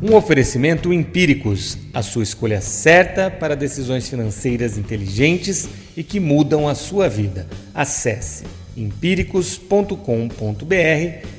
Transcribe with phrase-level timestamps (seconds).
[0.00, 6.74] Um oferecimento Empíricos, a sua escolha certa para decisões financeiras inteligentes e que mudam a
[6.76, 7.48] sua vida.
[7.74, 8.44] Acesse
[8.76, 9.96] empíricos.com.br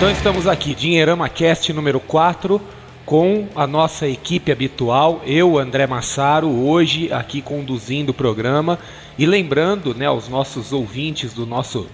[0.00, 2.58] Então estamos aqui, Dinheirama Cast número 4,
[3.04, 8.78] com a nossa equipe habitual, eu, André Massaro, hoje aqui conduzindo o programa.
[9.18, 11.86] E lembrando né, aos nossos ouvintes do nosso,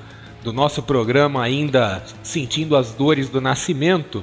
[0.45, 4.23] do nosso programa ainda sentindo as dores do nascimento,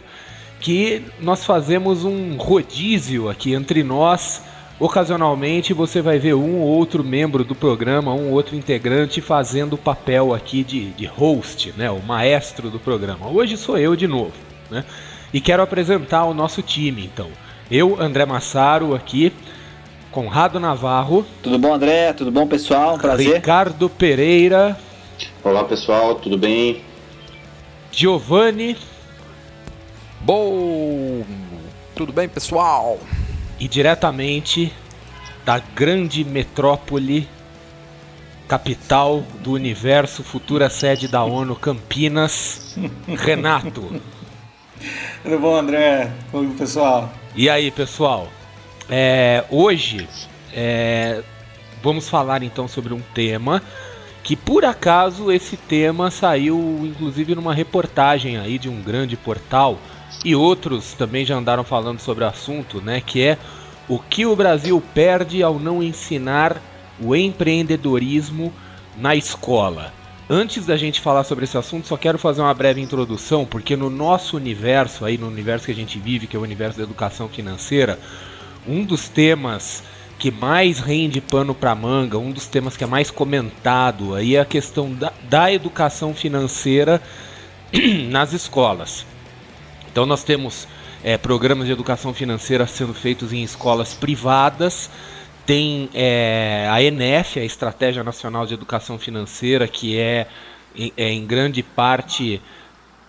[0.62, 4.42] que nós fazemos um rodízio aqui entre nós
[4.84, 9.75] Ocasionalmente você vai ver um ou outro membro do programa, um ou outro integrante fazendo
[9.75, 13.30] o papel aqui de, de host, né, o maestro do programa.
[13.30, 14.34] Hoje sou eu de novo,
[14.70, 14.84] né?
[15.34, 17.30] E quero apresentar o nosso time, então.
[17.72, 19.31] Eu, André Massaro, aqui,
[20.12, 21.25] Conrado Navarro.
[21.42, 22.12] Tudo bom, André?
[22.12, 22.97] Tudo bom, pessoal?
[22.97, 23.36] Prazer.
[23.36, 24.78] Ricardo Pereira.
[25.42, 26.16] Olá, pessoal.
[26.16, 26.81] Tudo bem?
[27.90, 28.75] Giovanni.
[30.20, 31.23] Bom.
[31.95, 33.00] Tudo bem, pessoal?
[33.64, 34.73] E diretamente
[35.45, 37.30] da grande metrópole,
[38.45, 44.02] capital do universo, futura sede da ONU, Campinas, Renato.
[45.23, 46.12] Tudo bom, André?
[46.34, 47.09] Oi, pessoal.
[47.38, 48.28] E aí, pessoal?
[48.90, 50.09] É, hoje
[50.52, 51.23] é,
[51.81, 53.63] vamos falar então sobre um tema
[54.23, 59.79] que por acaso esse tema saiu inclusive numa reportagem aí de um grande portal
[60.23, 63.02] e outros também já andaram falando sobre o assunto, né?
[63.02, 63.38] Que é
[63.88, 66.62] o que o Brasil perde ao não ensinar
[67.00, 68.54] o empreendedorismo
[68.98, 69.94] na escola.
[70.30, 73.90] Antes da gente falar sobre esse assunto, só quero fazer uma breve introdução, porque no
[73.90, 77.28] nosso universo, aí no universo que a gente vive, que é o universo da educação
[77.28, 78.00] financeira,
[78.66, 79.84] um dos temas
[80.18, 84.40] que mais rende pano para manga, um dos temas que é mais comentado aí é
[84.40, 87.02] a questão da, da educação financeira
[88.10, 89.06] nas escolas.
[89.92, 90.68] Então nós temos
[91.03, 94.90] é, programas de educação financeira sendo feitos em escolas privadas.
[95.46, 100.28] Tem é, a ENEF, a Estratégia Nacional de Educação Financeira, que é,
[100.96, 102.41] é em grande parte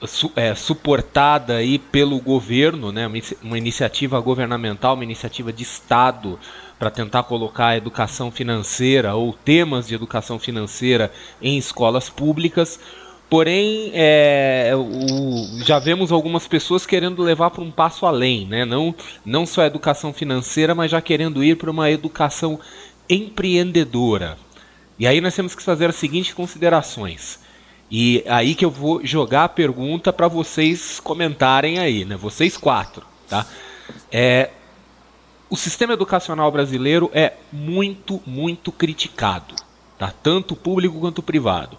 [0.07, 6.39] su, é, suportada aí pelo governo, né, uma, uma iniciativa governamental, uma iniciativa de Estado
[6.79, 12.81] para tentar colocar a educação financeira ou temas de educação financeira em escolas públicas.
[13.29, 18.65] Porém, é, o, já vemos algumas pessoas querendo levar para um passo além, né?
[18.65, 22.61] não, não só a educação financeira, mas já querendo ir para uma educação
[23.09, 24.37] empreendedora.
[24.99, 27.41] E aí nós temos que fazer as seguintes considerações.
[27.91, 32.17] E aí que eu vou jogar a pergunta para vocês comentarem aí, né?
[32.17, 33.47] Vocês quatro, tá?
[34.11, 34.51] É,
[35.51, 39.55] o sistema educacional brasileiro é muito, muito criticado,
[39.99, 40.13] tá?
[40.23, 41.77] Tanto público quanto privado.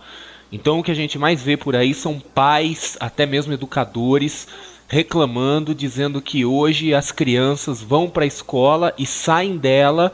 [0.56, 4.48] Então o que a gente mais vê por aí são pais, até mesmo educadores,
[4.88, 10.14] reclamando, dizendo que hoje as crianças vão para a escola e saem dela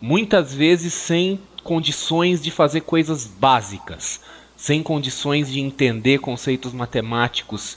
[0.00, 4.22] muitas vezes sem condições de fazer coisas básicas,
[4.56, 7.76] sem condições de entender conceitos matemáticos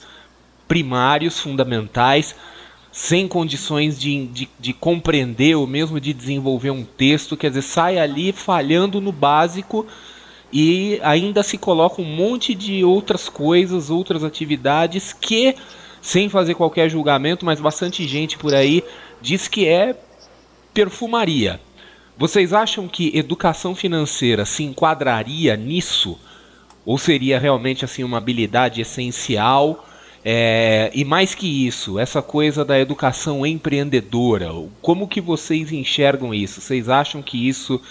[0.69, 2.33] primários, fundamentais,
[2.93, 7.99] sem condições de, de, de, compreender ou mesmo de desenvolver um texto, quer dizer, sai
[7.99, 9.85] ali falhando no básico
[10.51, 15.55] e ainda se coloca um monte de outras coisas, outras atividades que,
[16.01, 18.83] sem fazer qualquer julgamento, mas bastante gente por aí
[19.21, 19.95] diz que é
[20.73, 21.59] perfumaria.
[22.17, 26.19] Vocês acham que educação financeira se enquadraria nisso?
[26.85, 29.85] Ou seria realmente assim uma habilidade essencial?
[30.23, 34.49] É, e mais que isso, essa coisa da educação empreendedora,
[34.81, 36.59] como que vocês enxergam isso?
[36.59, 37.81] Vocês acham que isso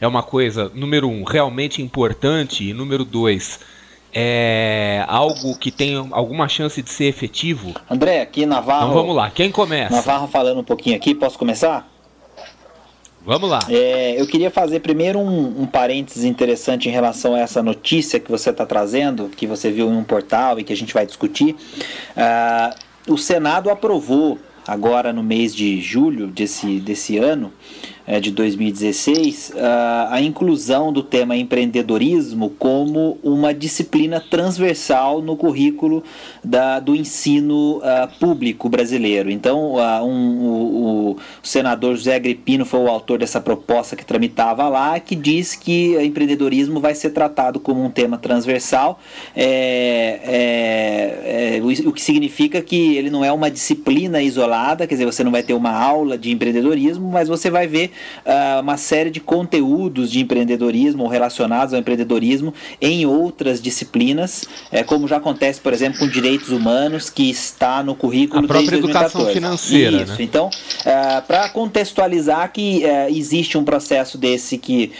[0.00, 3.60] é uma coisa, número um, realmente importante, e número dois,
[4.12, 7.74] é algo que tem alguma chance de ser efetivo?
[7.90, 8.90] André, aqui Navarro.
[8.90, 9.94] Então vamos lá, quem começa?
[9.94, 11.88] Navarro falando um pouquinho aqui, posso começar?
[13.24, 13.66] Vamos lá.
[13.68, 18.30] É, eu queria fazer primeiro um, um parênteses interessante em relação a essa notícia que
[18.30, 21.54] você está trazendo, que você viu em um portal e que a gente vai discutir.
[22.16, 27.52] Uh, o Senado aprovou agora no mês de julho desse, desse ano,
[28.08, 29.54] é, de 2016, uh,
[30.08, 36.02] a inclusão do tema empreendedorismo como uma disciplina transversal no currículo
[36.42, 39.30] da, do ensino uh, público brasileiro.
[39.30, 44.66] Então, uh, um, o, o, senador José Agripino foi o autor dessa proposta que tramitava
[44.70, 48.98] lá, que diz que empreendedorismo vai ser tratado como um tema transversal,
[49.36, 54.94] é, é, é, o, o que significa que ele não é uma disciplina isolada, quer
[54.94, 58.76] dizer, você não vai ter uma aula de empreendedorismo, mas você vai ver uh, uma
[58.76, 65.16] série de conteúdos de empreendedorismo ou relacionados ao empreendedorismo em outras disciplinas, é, como já
[65.16, 69.34] acontece, por exemplo, com direitos humanos, que está no currículo A própria desde educação 2014.
[69.34, 70.18] financeira, Isso, né?
[70.20, 74.92] então, uh, para contextualizar que uh, existe um processo desse que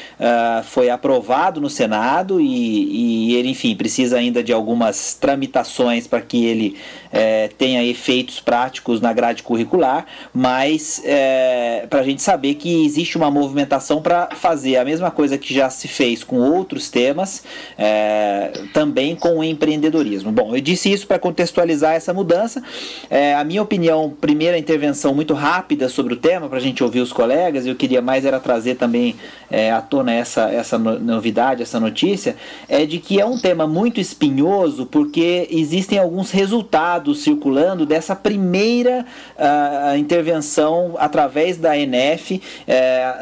[0.64, 6.44] foi aprovado no Senado e, e, ele, enfim, precisa ainda de algumas tramitações para que
[6.44, 6.76] ele
[7.12, 13.16] eh, tenha efeitos práticos na grade curricular, mas eh, para a gente saber que existe
[13.16, 17.44] uma movimentação para fazer a mesma coisa que já se fez com outros temas,
[17.76, 20.32] é, também com o empreendedorismo.
[20.32, 22.62] Bom, eu disse isso para contextualizar essa mudança.
[23.10, 27.00] É, a minha opinião, primeira intervenção muito rápida sobre o tema, para a gente ouvir
[27.00, 29.14] os colegas, eu queria mais era trazer também
[29.50, 32.36] é, à tona essa, essa novidade, essa notícia,
[32.68, 39.04] é de que é um tema muito espinhoso, porque existem alguns resultados circulando dessa primeira
[39.36, 42.40] uh, intervenção através da ENF.
[42.66, 42.77] É,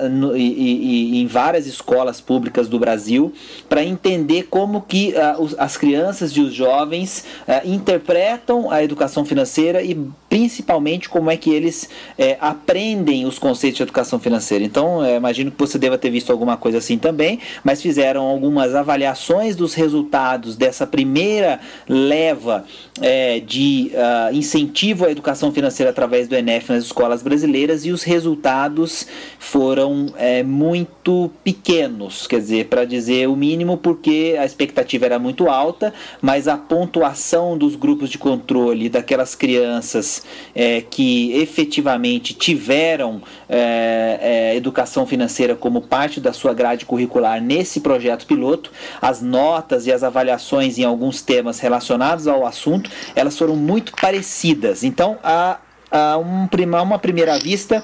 [0.08, 3.32] no, e, e, em várias escolas públicas do Brasil
[3.68, 9.24] para entender como que uh, os, as crianças e os jovens uh, interpretam a educação
[9.24, 9.94] financeira e
[10.36, 14.62] principalmente como é que eles uh, aprendem os conceitos de educação financeira.
[14.62, 18.74] Então, eh, imagino que você deva ter visto alguma coisa assim também, mas fizeram algumas
[18.74, 22.66] avaliações dos resultados dessa primeira leva
[23.00, 28.02] eh, de ah, incentivo à educação financeira através do ENEF nas escolas brasileiras e os
[28.02, 29.06] resultados
[29.38, 35.48] foram é, muito pequenos, quer dizer, para dizer o mínimo, porque a expectativa era muito
[35.48, 44.18] alta, mas a pontuação dos grupos de controle daquelas crianças é, que efetivamente tiveram é,
[44.20, 48.70] é, educação financeira como parte da sua grade curricular nesse projeto piloto,
[49.00, 54.84] as notas e as avaliações em alguns temas relacionados ao assunto, elas foram muito parecidas.
[54.84, 55.58] Então, a
[55.90, 57.82] uh, um, uma primeira vista,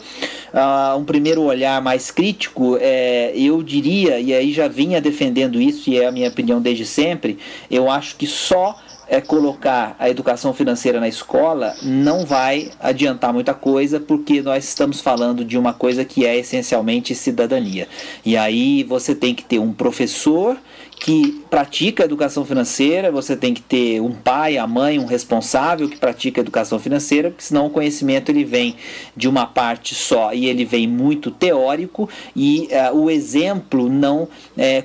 [0.52, 5.90] uh, um primeiro olhar mais crítico, é, eu diria, e aí já vinha defendendo isso,
[5.90, 7.38] e é a minha opinião desde sempre,
[7.70, 8.78] eu acho que só
[9.12, 15.02] é, colocar a educação financeira na escola não vai adiantar muita coisa, porque nós estamos
[15.02, 17.86] falando de uma coisa que é essencialmente cidadania.
[18.24, 20.56] E aí você tem que ter um professor
[21.02, 25.96] que pratica educação financeira, você tem que ter um pai, a mãe, um responsável que
[25.96, 28.76] pratica educação financeira, porque senão o conhecimento ele vem
[29.16, 34.28] de uma parte só e ele vem muito teórico e uh, o exemplo não uh,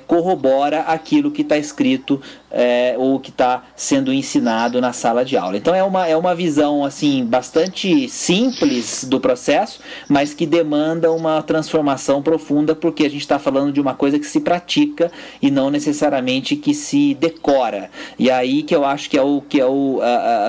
[0.08, 5.56] corrobora aquilo que está escrito uh, ou que está sendo ensinado na sala de aula.
[5.56, 9.78] Então é uma, é uma visão assim bastante simples do processo,
[10.08, 14.26] mas que demanda uma transformação profunda porque a gente está falando de uma coisa que
[14.26, 17.90] se pratica e não necessariamente necessariamente que se decora.
[18.18, 20.00] E aí que eu acho que é o que é o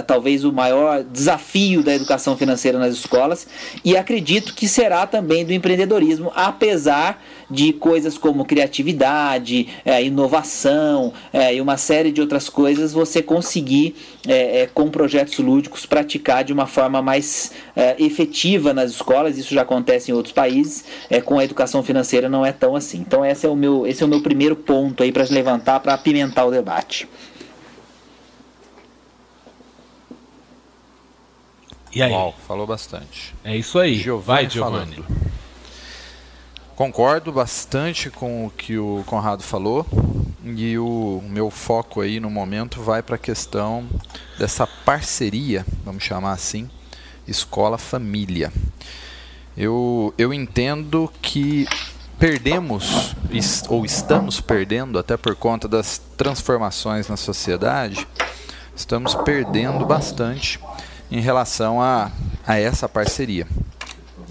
[0.07, 3.47] talvez o maior desafio da educação financeira nas escolas
[3.83, 11.55] e acredito que será também do empreendedorismo, apesar de coisas como criatividade, é, inovação é,
[11.55, 13.95] e uma série de outras coisas, você conseguir
[14.27, 19.37] é, é com projetos lúdicos praticar de uma forma mais é, efetiva nas escolas.
[19.37, 20.85] Isso já acontece em outros países.
[21.09, 22.99] É, com a educação financeira não é tão assim.
[22.99, 25.93] Então esse é o meu, esse é o meu primeiro ponto aí para levantar para
[25.93, 27.07] apimentar o debate.
[31.93, 32.11] E aí?
[32.11, 33.33] Uau, falou bastante.
[33.43, 33.95] É isso aí.
[33.95, 34.95] Giovani Vai, Giovanni.
[34.95, 35.29] falando.
[36.79, 39.85] Concordo bastante com o que o Conrado falou
[40.45, 43.85] e o meu foco aí no momento vai para a questão
[44.37, 46.69] dessa parceria, vamos chamar assim,
[47.27, 48.49] escola-família.
[49.57, 51.67] Eu, eu entendo que
[52.17, 53.13] perdemos
[53.67, 58.07] ou estamos perdendo, até por conta das transformações na sociedade,
[58.73, 60.57] estamos perdendo bastante
[61.11, 62.09] em relação a,
[62.47, 63.45] a essa parceria.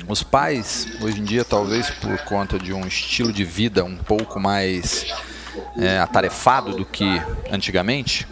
[0.08, 4.40] Os pais, hoje em dia, talvez por conta de um estilo de vida um pouco
[4.40, 5.06] mais
[5.76, 7.20] é, atarefado do que
[7.52, 8.26] antigamente,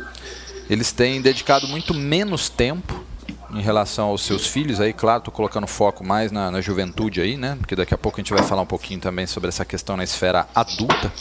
[0.70, 3.04] eles têm dedicado muito menos tempo
[3.52, 7.36] em relação aos seus filhos, aí, claro, estou colocando foco mais na, na, juventude aí,
[7.36, 7.56] né?
[7.60, 10.04] Porque daqui a pouco a gente vai falar um pouquinho também sobre essa questão na
[10.04, 11.12] esfera adulta.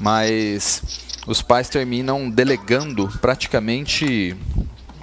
[0.00, 0.82] Mas
[1.28, 4.36] os pais terminam delegando praticamente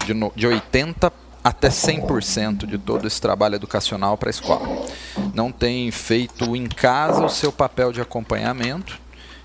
[0.05, 4.85] de, no, de 80 até 100% de todo esse trabalho educacional para a escola.
[5.33, 8.99] Não tem feito em casa o seu papel de acompanhamento.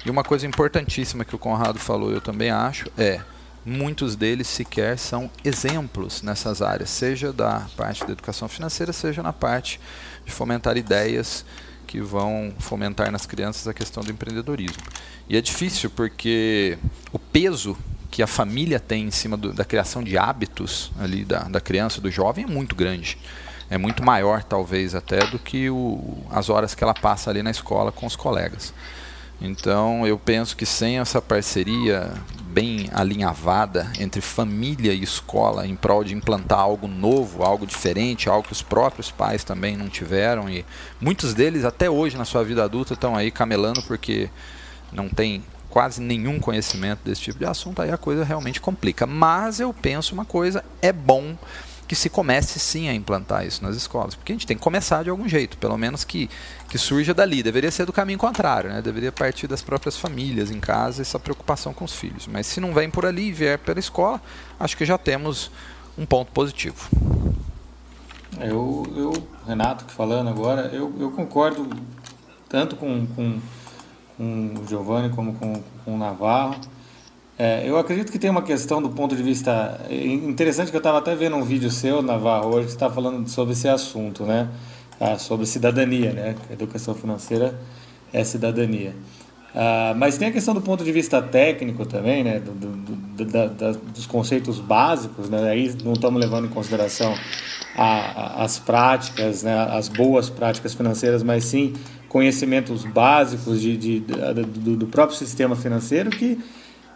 [0.07, 3.21] E uma coisa importantíssima que o Conrado falou, eu também acho, é
[3.65, 9.33] muitos deles sequer são exemplos nessas áreas, seja da parte da educação financeira, seja na
[9.33, 9.81] parte
[10.25, 11.45] de fomentar ideias
[11.87, 14.83] que vão fomentar nas crianças a questão do empreendedorismo.
[15.29, 16.79] E é difícil porque
[17.13, 17.77] o peso
[18.11, 22.01] que a família tem em cima do, da criação de hábitos ali da, da criança,
[22.01, 23.19] do jovem, é muito grande.
[23.71, 27.51] É muito maior, talvez, até do que o, as horas que ela passa ali na
[27.51, 28.73] escola com os colegas.
[29.41, 32.13] Então, eu penso que sem essa parceria
[32.43, 38.47] bem alinhavada entre família e escola em prol de implantar algo novo, algo diferente, algo
[38.47, 40.65] que os próprios pais também não tiveram e
[41.01, 44.29] muitos deles até hoje na sua vida adulta estão aí camelando porque
[44.91, 49.07] não tem quase nenhum conhecimento desse tipo de assunto, aí a coisa realmente complica.
[49.07, 51.37] Mas eu penso uma coisa, é bom
[51.89, 55.03] que se comece sim a implantar isso nas escolas, porque a gente tem que começar
[55.03, 56.29] de algum jeito, pelo menos que,
[56.69, 57.43] que surja dali.
[57.43, 58.83] Deveria ser do caminho contrário, né?
[58.83, 62.27] deveria partir das próprias famílias em casa, essa preocupação com os filhos.
[62.27, 64.21] Mas se não vem por ali e vier pela escola,
[64.61, 65.51] acho que já temos
[65.97, 66.89] um ponto positivo.
[68.39, 69.13] Eu, eu
[69.47, 71.71] Renato, falando agora, eu, eu concordo
[72.51, 73.41] tanto com, com
[74.19, 76.57] com o Giovanni como com, com o Navarro.
[77.39, 80.81] É, eu acredito que tem uma questão do ponto de vista é, interessante que eu
[80.81, 84.49] estava até vendo um vídeo seu, Navarro, hoje que está falando sobre esse assunto, né?
[85.01, 86.35] Ah, sobre cidadania, né?
[86.51, 87.57] Educação financeira
[88.13, 88.93] é cidadania.
[89.55, 92.41] Ah, mas tem a questão do ponto de vista técnico também, né?
[92.41, 95.49] Do, do, do, da, dos conceitos básicos, né?
[95.49, 97.15] Aí não estamos levando em consideração
[97.77, 99.57] a, a, as práticas, né?
[99.71, 101.75] as boas práticas financeiras, mas sim
[102.09, 106.39] conhecimentos básicos de, de, de do, do, próprio sistema financeiro que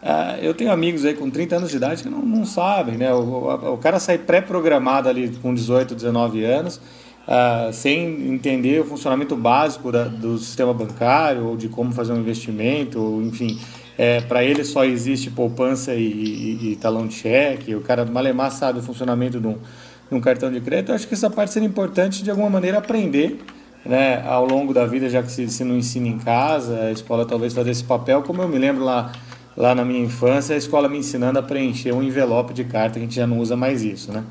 [0.03, 3.13] uh, eu tenho amigos aí com 30 anos de idade que não, não sabem, né?
[3.13, 8.85] O, o, o cara sai pré-programado ali com 18, 19 anos, uh, sem entender o
[8.85, 13.59] funcionamento básico da, do sistema bancário ou de como fazer um investimento, ou, enfim.
[13.99, 18.51] É, para ele só existe poupança e, e, e, talão de cheque, o cara malemar
[18.51, 20.89] sabe o funcionamento de um, de um cartão de crédito.
[20.89, 23.39] Eu acho que essa parte seria importante de alguma maneira aprender
[23.85, 27.27] né, ao longo da vida, já que se, se não ensina em casa, a escola
[27.27, 29.13] talvez fazer esse papel, como eu me lembro lá,
[29.57, 33.03] lá na minha infância, a escola me ensinando a preencher um envelope de carta, a
[33.03, 34.25] gente já não usa mais isso, né?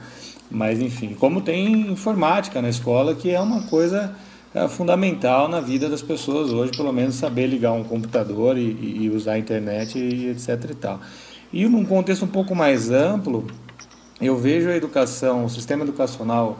[0.49, 4.13] Mas enfim, como tem informática na escola, que é uma coisa
[4.53, 9.09] é, fundamental na vida das pessoas hoje, pelo menos saber ligar um computador e, e
[9.09, 10.99] usar a internet e etc e tal.
[11.53, 13.47] E num contexto um pouco mais amplo,
[14.19, 16.59] eu vejo a educação, o sistema educacional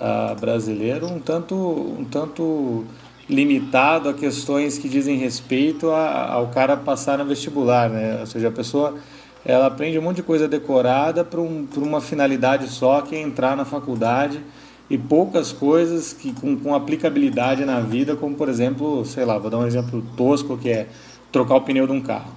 [0.00, 2.84] uh, brasileiro um tanto, um tanto
[3.28, 8.18] limitado a questões que dizem respeito a, ao cara passar no vestibular, né?
[8.20, 8.96] Ou seja, a pessoa
[9.44, 13.56] ela aprende um monte de coisa decorada para um, uma finalidade só, que é entrar
[13.56, 14.40] na faculdade
[14.88, 19.50] e poucas coisas que com, com aplicabilidade na vida, como por exemplo, sei lá, vou
[19.50, 20.88] dar um exemplo tosco que é
[21.30, 22.32] trocar o pneu de um carro.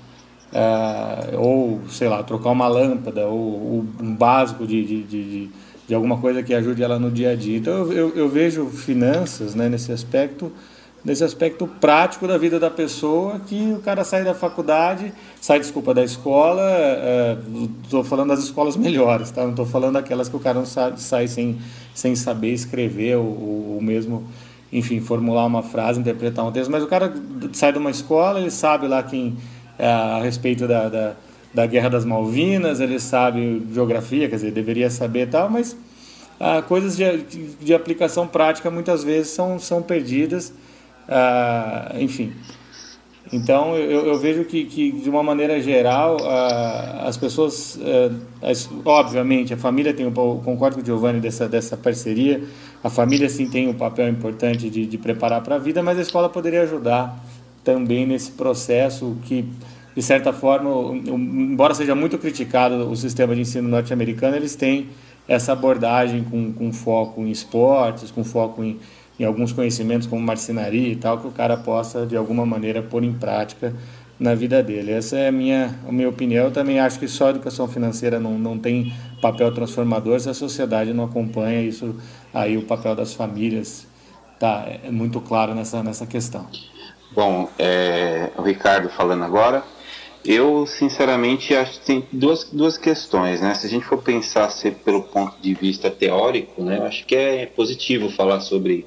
[0.54, 5.50] Uh, ou, sei lá, trocar uma lâmpada, ou, ou um básico de, de, de
[5.88, 7.58] de alguma coisa que ajude ela no dia a dia.
[7.58, 10.52] Então eu, eu, eu, vejo finanças né, nesse aspecto
[11.04, 15.12] nesse aspecto prático da vida da pessoa que o cara sai da faculdade,
[15.42, 16.64] sai, desculpa, da escola,
[17.84, 19.44] estou é, falando das escolas melhores, tá?
[19.44, 21.60] não estou falando daquelas que o cara não sabe, sai sem,
[21.94, 24.24] sem saber escrever ou, ou mesmo,
[24.72, 27.14] enfim, formular uma frase, interpretar um texto, mas o cara
[27.52, 29.36] sai de uma escola, ele sabe lá quem,
[29.78, 31.16] é, a respeito da, da
[31.54, 35.78] da Guerra das Malvinas, ele sabe geografia, quer dizer, deveria saber tal, mas
[36.40, 37.18] ah, coisas de,
[37.62, 40.54] de aplicação prática muitas vezes são, são perdidas,
[41.08, 42.34] ah, enfim.
[43.32, 48.52] Então eu, eu vejo que, que, de uma maneira geral, ah, as pessoas, ah,
[48.84, 52.44] obviamente, a família tem, um, concordo com o Giovanni dessa, dessa parceria,
[52.84, 56.02] a família sim tem um papel importante de, de preparar para a vida, mas a
[56.02, 57.24] escola poderia ajudar
[57.64, 59.46] também nesse processo que
[59.96, 64.90] de certa forma, embora seja muito criticado o sistema de ensino norte-americano, eles têm
[65.28, 68.80] essa abordagem com, com foco em esportes, com foco em,
[69.20, 73.04] em alguns conhecimentos como marcenaria e tal, que o cara possa, de alguma maneira, pôr
[73.04, 73.74] em prática
[74.20, 74.92] na vida dele.
[74.92, 76.46] Essa é a minha, a minha opinião.
[76.46, 80.34] Eu também acho que só a educação financeira não, não tem papel transformador se a
[80.34, 81.96] sociedade não acompanha isso.
[82.34, 83.88] Aí o papel das famílias
[84.40, 86.48] tá é muito claro nessa, nessa questão.
[87.14, 89.64] Bom, é, o Ricardo falando agora.
[90.26, 93.54] Eu, sinceramente, acho que tem duas, duas questões, né?
[93.56, 97.16] Se a gente for pensar ser pelo ponto de vista teórico, né, eu acho que
[97.16, 98.86] é positivo falar sobre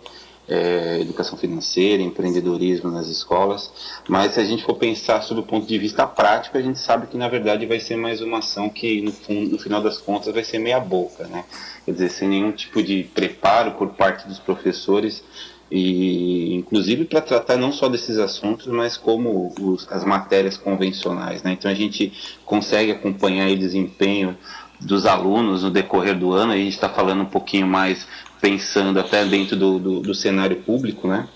[0.48, 3.70] é, educação financeira, empreendedorismo nas escolas,
[4.08, 7.06] mas se a gente for pensar sobre o ponto de vista prático, a gente sabe
[7.06, 10.32] que na verdade vai ser mais uma ação que no, fundo, no final das contas
[10.32, 11.44] vai ser meia boca, né?
[11.84, 15.22] Quer dizer, sem nenhum tipo de preparo por parte dos professores
[15.70, 21.52] e inclusive para tratar não só desses assuntos, mas como os, as matérias convencionais, né?
[21.52, 22.12] Então a gente
[22.44, 24.36] consegue acompanhar o desempenho
[24.80, 28.06] dos alunos no decorrer do ano, a gente está falando um pouquinho mais
[28.40, 31.26] pensando até dentro do, do, do, cenário público, né?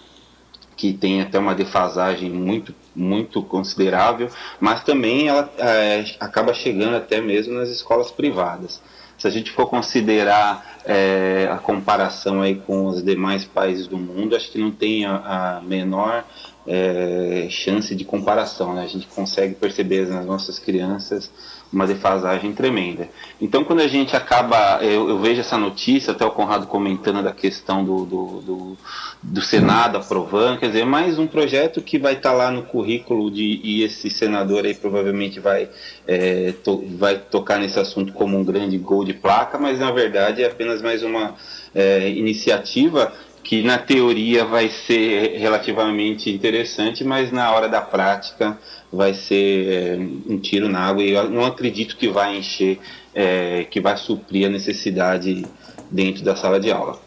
[0.77, 7.21] que tem até uma defasagem muito, muito considerável, mas também ela é, acaba chegando até
[7.21, 8.81] mesmo nas escolas privadas.
[9.21, 14.35] Se a gente for considerar é, a comparação aí com os demais países do mundo,
[14.35, 16.25] acho que não tem a, a menor
[16.67, 18.75] é, chance de comparação.
[18.75, 18.83] Né?
[18.83, 21.31] A gente consegue perceber nas nossas crianças
[21.73, 23.09] uma defasagem tremenda.
[23.41, 27.33] Então, quando a gente acaba, eu, eu, vejo essa notícia, até o Conrado comentando da
[27.33, 28.77] questão do, do, do,
[29.23, 33.31] do Senado aprovando, quer dizer, mais um projeto que vai estar tá lá no currículo
[33.31, 35.69] de, e esse senador aí provavelmente vai,
[36.09, 40.43] é, to, vai tocar nesse assunto como um grande gol de placa, mas na verdade
[40.43, 41.37] é apenas mais uma
[41.73, 48.59] é, iniciativa que na teoria vai ser relativamente interessante, mas na hora da prática
[48.93, 49.97] vai ser é,
[50.29, 52.79] um tiro na água e eu não acredito que vai encher,
[53.15, 55.45] é, que vai suprir a necessidade
[55.91, 57.01] dentro da sala de aula.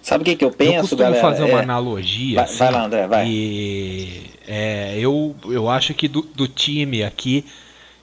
[0.00, 1.20] Sabe o que, que eu penso, eu costumo galera?
[1.20, 1.62] fazer uma é...
[1.62, 2.36] analogia.
[2.36, 3.28] Vai, assim, vai, lá, André, vai.
[3.28, 7.44] E, é, eu, eu acho que do, do time aqui,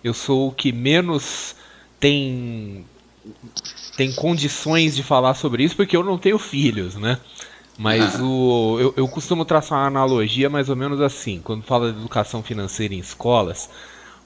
[0.03, 1.55] eu sou o que menos
[1.99, 2.85] tem
[3.97, 7.19] tem condições de falar sobre isso porque eu não tenho filhos, né?
[7.77, 11.99] Mas o, eu, eu costumo traçar uma analogia mais ou menos assim, quando fala de
[11.99, 13.69] educação financeira em escolas.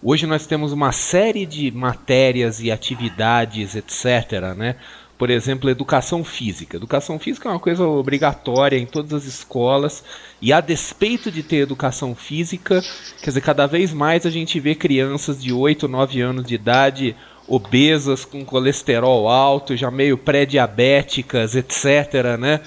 [0.01, 4.77] Hoje nós temos uma série de matérias e atividades, etc., né?
[5.17, 6.77] Por exemplo, educação física.
[6.77, 10.03] Educação física é uma coisa obrigatória em todas as escolas.
[10.41, 12.81] E a despeito de ter educação física,
[13.22, 17.15] quer dizer, cada vez mais a gente vê crianças de 8, 9 anos de idade
[17.47, 22.62] obesas, com colesterol alto, já meio pré-diabéticas, etc., né?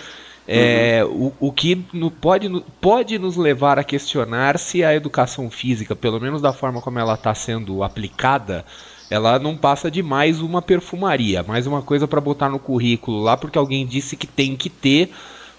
[0.47, 1.33] É, uhum.
[1.41, 2.49] o, o que no, pode,
[2.81, 7.15] pode nos levar a questionar se a educação física, pelo menos da forma como ela
[7.15, 8.65] está sendo aplicada,
[9.11, 13.37] ela não passa de mais uma perfumaria, mais uma coisa para botar no currículo lá,
[13.37, 15.11] porque alguém disse que tem que ter,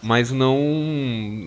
[0.01, 0.59] mas não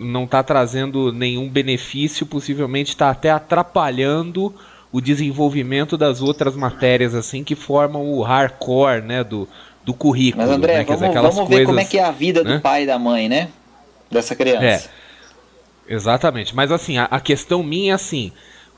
[0.00, 4.52] não está trazendo nenhum benefício, possivelmente está até atrapalhando
[4.90, 9.46] o desenvolvimento das outras matérias assim que formam o hardcore, né, do,
[9.88, 10.46] do currículo.
[10.46, 10.84] Mas André, né?
[10.84, 12.56] vamos, dizer, vamos ver coisas, como é que é a vida né?
[12.56, 13.48] do pai e da mãe, né?
[14.10, 14.90] Dessa criança.
[15.88, 16.54] É, exatamente.
[16.54, 18.30] Mas assim, a, a questão minha é assim.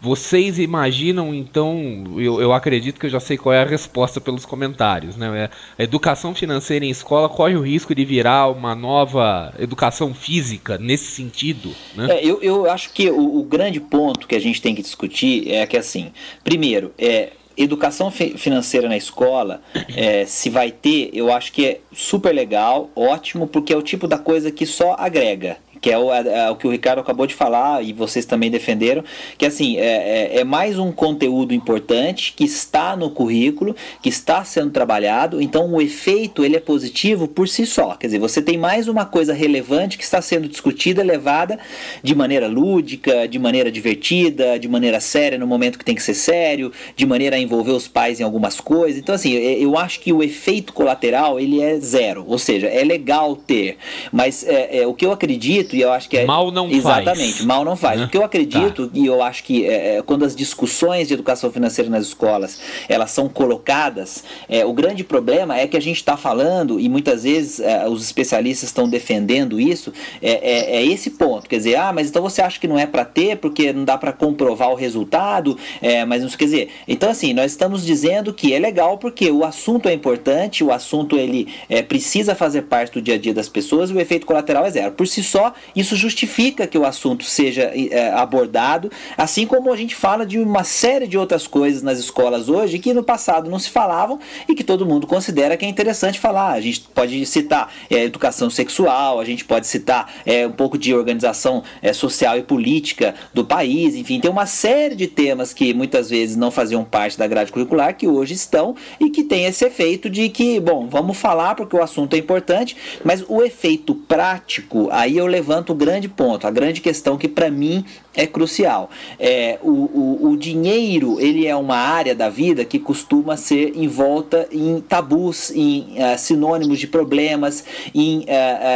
[0.03, 4.47] Vocês imaginam, então, eu, eu, acredito que eu já sei qual é a resposta pelos
[4.47, 5.51] comentários, né?
[5.77, 10.79] É, a educação financeira em escola corre o risco de virar uma nova educação física
[10.79, 12.15] nesse sentido, né?
[12.15, 15.51] É, eu, eu acho que o, o, grande ponto que a gente tem que discutir
[15.51, 19.63] é que, assim, primeiro, é, educação financeira na escola,
[19.95, 24.07] é, se vai ter, eu acho que é super legal, ótimo, porque é o tipo
[24.07, 27.27] da coisa que só agrega que é o, é, é o, que o Ricardo acabou
[27.27, 29.03] de falar e vocês também defenderam,
[29.39, 34.45] que assim é, é, é, mais um conteúdo importante que está no currículo, que está
[34.45, 38.59] sendo trabalhado, então o efeito ele é positivo por si só, quer dizer, você tem
[38.59, 41.59] mais uma coisa relevante que está sendo discutida, levada
[42.03, 46.15] de maneira lúdica, de maneira divertida, de maneira séria no momento que tem que ser
[46.15, 50.01] sério, de maneira a envolver os pais em algumas coisas, então assim, é, eu acho
[50.01, 53.79] que o efeito colateral ele é zero, ou seja, é legal ter,
[54.13, 56.25] mas é, o que eu acredito acredito, e eu acho que é.
[56.25, 57.07] Mal não exatamente, faz.
[57.07, 58.01] Exatamente, mal não faz.
[58.01, 58.07] Né?
[58.07, 58.93] O que eu acredito, tá.
[58.95, 63.11] e eu acho que é, é, quando as discussões de educação financeira nas escolas elas
[63.11, 67.61] são colocadas, é, o grande problema é que a gente está falando, e muitas vezes
[67.61, 71.49] é, os especialistas estão defendendo isso, é, é, é, esse ponto.
[71.49, 73.97] Quer dizer, ah, mas então você acha que não é para ter porque não dá
[73.97, 76.71] para comprovar o resultado, é, mas não quer dizer.
[76.87, 81.17] Então, assim, nós estamos dizendo que é legal porque o assunto é importante, o assunto
[81.17, 84.65] ele é, precisa fazer parte do dia a dia das pessoas e o efeito colateral
[84.65, 84.93] é zero.
[84.93, 89.95] Por si só, isso justifica que o assunto seja é, abordado, assim como a gente
[89.95, 93.71] fala de uma série de outras coisas nas escolas hoje que no passado não se
[93.71, 94.19] falavam
[94.49, 96.53] e que todo mundo considera que é interessante falar.
[96.53, 100.95] A gente pode citar é, educação sexual, a gente pode citar é, um pouco de
[100.95, 101.63] organização
[101.95, 106.51] social e política do país, enfim, tem uma série de temas que muitas vezes não
[106.51, 110.61] faziam parte da grade curricular que hoje estão e que tem esse efeito de que,
[110.61, 115.50] bom, vamos falar porque o assunto é importante, mas o efeito prático, aí eu levanto
[115.51, 118.91] levanta o grande ponto, a grande questão que para mim é crucial.
[119.19, 124.49] É, o, o, o, dinheiro ele é uma área da vida que costuma ser envolta
[124.51, 128.23] em tabus, em uh, sinônimos de problemas, em uh,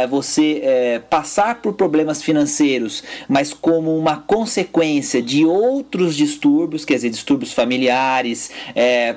[0.05, 7.09] uh, você passar por problemas financeiros, mas como uma consequência de outros distúrbios, quer dizer,
[7.09, 8.51] distúrbios familiares,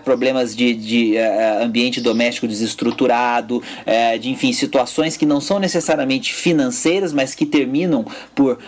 [0.05, 1.17] problemas de, de
[1.63, 3.63] ambiente doméstico desestruturado,
[4.21, 8.05] de enfim, situações que não são necessariamente financeiras, mas que terminam
[8.35, 8.59] por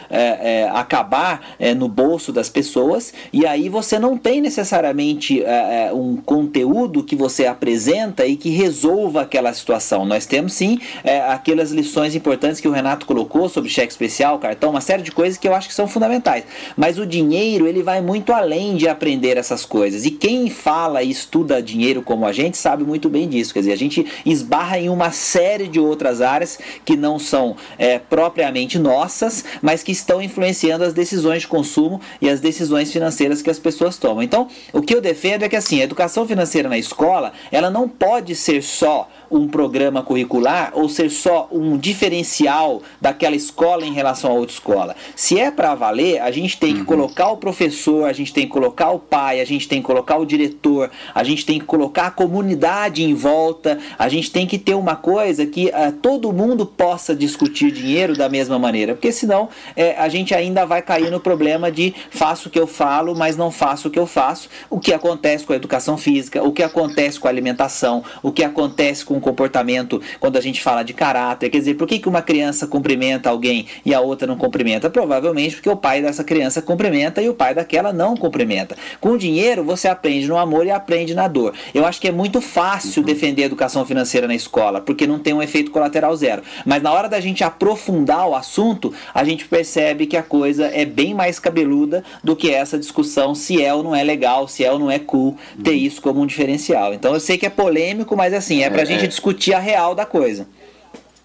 [0.72, 6.16] acabar é, no bolso das pessoas, e aí você não tem necessariamente é, é, um
[6.16, 10.04] conteúdo que você apresenta e que resolva aquela situação.
[10.04, 14.70] Nós temos sim é, aquelas lições importantes que o Renato colocou sobre cheque especial, cartão,
[14.70, 16.44] uma série de coisas que eu acho que são fundamentais.
[16.76, 20.04] Mas o dinheiro ele vai muito além de aprender essas coisas.
[20.04, 23.52] E quem fala e estuda dinheiro como a gente sabe muito bem disso.
[23.52, 27.98] Quer dizer, a gente esbarra em uma série de outras áreas que não são é,
[27.98, 33.42] propriamente nossas, mas que estão influenciando as decisões decisões de consumo e as decisões financeiras
[33.42, 34.22] que as pessoas tomam.
[34.22, 37.88] Então, o que eu defendo é que assim, a educação financeira na escola, ela não
[37.88, 44.32] pode ser só um programa curricular ou ser só um diferencial daquela escola em relação
[44.32, 44.96] a outra escola.
[45.14, 46.86] Se é para valer, a gente tem que uhum.
[46.86, 50.16] colocar o professor, a gente tem que colocar o pai, a gente tem que colocar
[50.16, 54.58] o diretor, a gente tem que colocar a comunidade em volta, a gente tem que
[54.58, 59.48] ter uma coisa que uh, todo mundo possa discutir dinheiro da mesma maneira, porque senão
[59.76, 63.36] é, a gente ainda vai cair no problema de faço o que eu falo, mas
[63.36, 64.48] não faço o que eu faço.
[64.68, 68.44] O que acontece com a educação física, o que acontece com a alimentação, o que
[68.44, 71.50] acontece com o comportamento quando a gente fala de caráter.
[71.50, 74.90] Quer dizer, por que, que uma criança cumprimenta alguém e a outra não cumprimenta?
[74.90, 78.76] Provavelmente porque o pai dessa criança cumprimenta e o pai daquela não cumprimenta.
[79.00, 81.54] Com o dinheiro, você aprende no amor e aprende na dor.
[81.74, 85.34] Eu acho que é muito fácil defender a educação financeira na escola, porque não tem
[85.34, 86.42] um efeito colateral zero.
[86.64, 90.84] Mas na hora da gente aprofundar o assunto, a gente percebe que a coisa é
[90.84, 94.72] bem mais cabeluda do que essa discussão se é ou não é legal, se é
[94.72, 95.76] ou não é cool ter uhum.
[95.76, 96.94] isso como um diferencial.
[96.94, 99.06] Então eu sei que é polêmico, mas assim, é pra é, gente é.
[99.06, 100.46] discutir a real da coisa.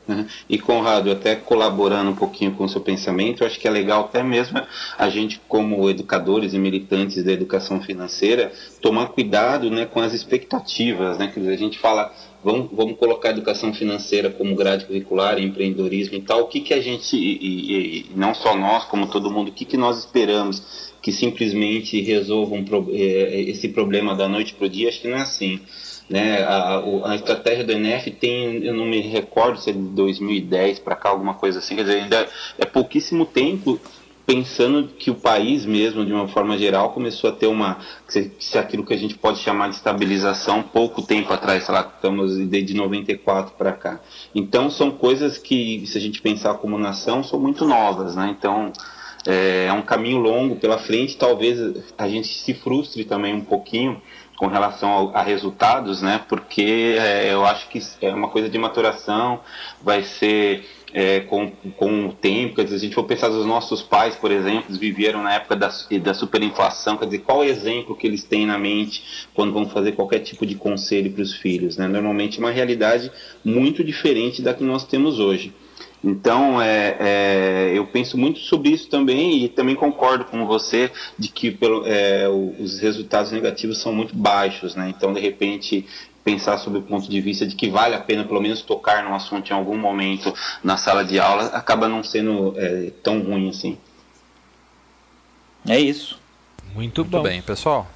[0.07, 0.25] Uhum.
[0.47, 4.01] E Conrado, até colaborando um pouquinho com o seu pensamento, eu acho que é legal
[4.01, 4.61] até mesmo
[4.97, 11.17] a gente, como educadores e militantes da educação financeira, tomar cuidado né, com as expectativas.
[11.17, 11.27] Né?
[11.33, 12.13] Quer dizer, a gente fala,
[12.45, 16.79] vamos, vamos colocar educação financeira como grade curricular, empreendedorismo e tal, o que, que a
[16.79, 20.93] gente, e, e não só nós, como todo mundo, o que, que nós esperamos?
[21.01, 24.89] Que simplesmente resolvam eh, esse problema da noite para o dia?
[24.89, 25.59] Acho que não é assim.
[26.07, 26.43] Né?
[26.43, 30.95] A, a, estratégia do NF tem, eu não me recordo se é de 2010 para
[30.95, 32.27] cá, alguma coisa assim, quer dizer, ainda
[32.59, 33.79] é pouquíssimo tempo
[34.25, 38.85] pensando que o país mesmo, de uma forma geral, começou a ter uma, se, aquilo
[38.85, 43.53] que a gente pode chamar de estabilização, pouco tempo atrás, sei lá, estamos desde 94
[43.55, 43.99] para cá.
[44.33, 48.35] Então são coisas que, se a gente pensar como nação, são muito novas, né?
[48.37, 48.73] Então
[49.27, 51.59] é, é um caminho longo pela frente, talvez
[51.97, 54.01] a gente se frustre também um pouquinho,
[54.35, 56.21] com relação a resultados, né?
[56.27, 59.39] Porque é, eu acho que é uma coisa de maturação,
[59.81, 63.45] vai ser é, com, com o tempo, quer dizer, se a gente for pensar nos
[63.45, 65.69] nossos pais, por exemplo, viveram na época da,
[66.01, 69.03] da superinflação, quer dizer, qual é o exemplo que eles têm na mente
[69.33, 71.85] quando vão fazer qualquer tipo de conselho para os filhos, né?
[71.85, 73.11] Normalmente é uma realidade
[73.43, 75.53] muito diferente da que nós temos hoje.
[76.01, 81.27] Então, é, é, eu penso muito sobre isso também e também concordo com você de
[81.27, 84.93] que pelo, é, os resultados negativos são muito baixos, né?
[84.95, 85.85] Então, de repente,
[86.25, 89.13] pensar sobre o ponto de vista de que vale a pena pelo menos tocar no
[89.13, 90.33] assunto em algum momento
[90.63, 93.77] na sala de aula acaba não sendo é, tão ruim assim.
[95.67, 96.19] É isso.
[96.73, 97.21] Muito, Muito bom.
[97.21, 97.87] bem, pessoal.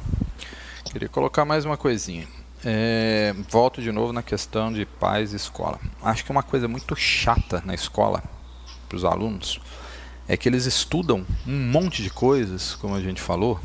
[0.92, 2.28] Queria colocar mais uma coisinha.
[2.63, 5.80] É, volto de novo na questão de pais e escola.
[6.02, 8.24] Acho que uma coisa muito chata na escola
[8.88, 9.60] para os alunos
[10.28, 13.60] é que eles estudam um monte de coisas, como a gente falou,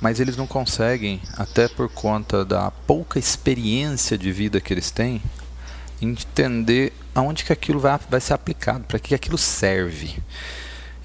[0.00, 5.22] mas eles não conseguem, até por conta da pouca experiência de vida que eles têm,
[6.00, 10.18] entender aonde que aquilo vai, vai ser aplicado, para que aquilo serve.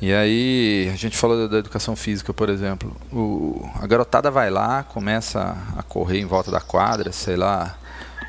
[0.01, 2.95] E aí, a gente falou da, educação física, por exemplo.
[3.11, 7.77] O, a garotada vai lá, começa a correr em volta da quadra, sei lá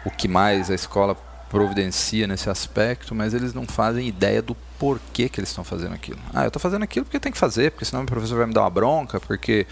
[0.05, 1.17] o que mais a escola
[1.49, 6.19] providencia nesse aspecto, mas eles não fazem ideia do porquê que eles estão fazendo aquilo.
[6.35, 8.53] Ah, eu estou fazendo aquilo porque tem que fazer, porque senão o professor vai me
[8.53, 9.65] dar uma bronca, porque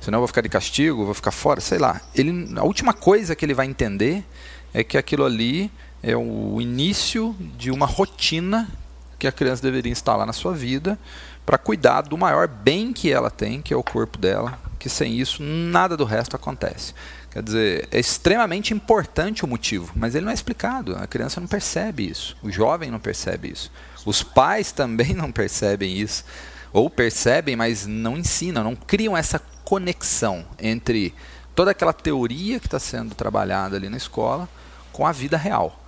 [0.00, 2.00] senão eu vou ficar de castigo, vou ficar fora, sei lá.
[2.16, 4.24] Ele, a última coisa que ele vai entender
[4.74, 5.70] é que aquilo ali
[6.02, 8.68] é o início de uma rotina
[9.20, 10.98] que a criança deveria instalar na sua vida
[11.46, 15.16] para cuidar do maior bem que ela tem, que é o corpo dela, que sem
[15.16, 16.92] isso nada do resto acontece.
[17.30, 20.96] Quer dizer, é extremamente importante o motivo, mas ele não é explicado.
[20.96, 23.70] A criança não percebe isso, o jovem não percebe isso.
[24.06, 26.24] Os pais também não percebem isso.
[26.72, 31.12] Ou percebem, mas não ensinam, não criam essa conexão entre
[31.54, 34.48] toda aquela teoria que está sendo trabalhada ali na escola
[34.92, 35.82] com a vida real.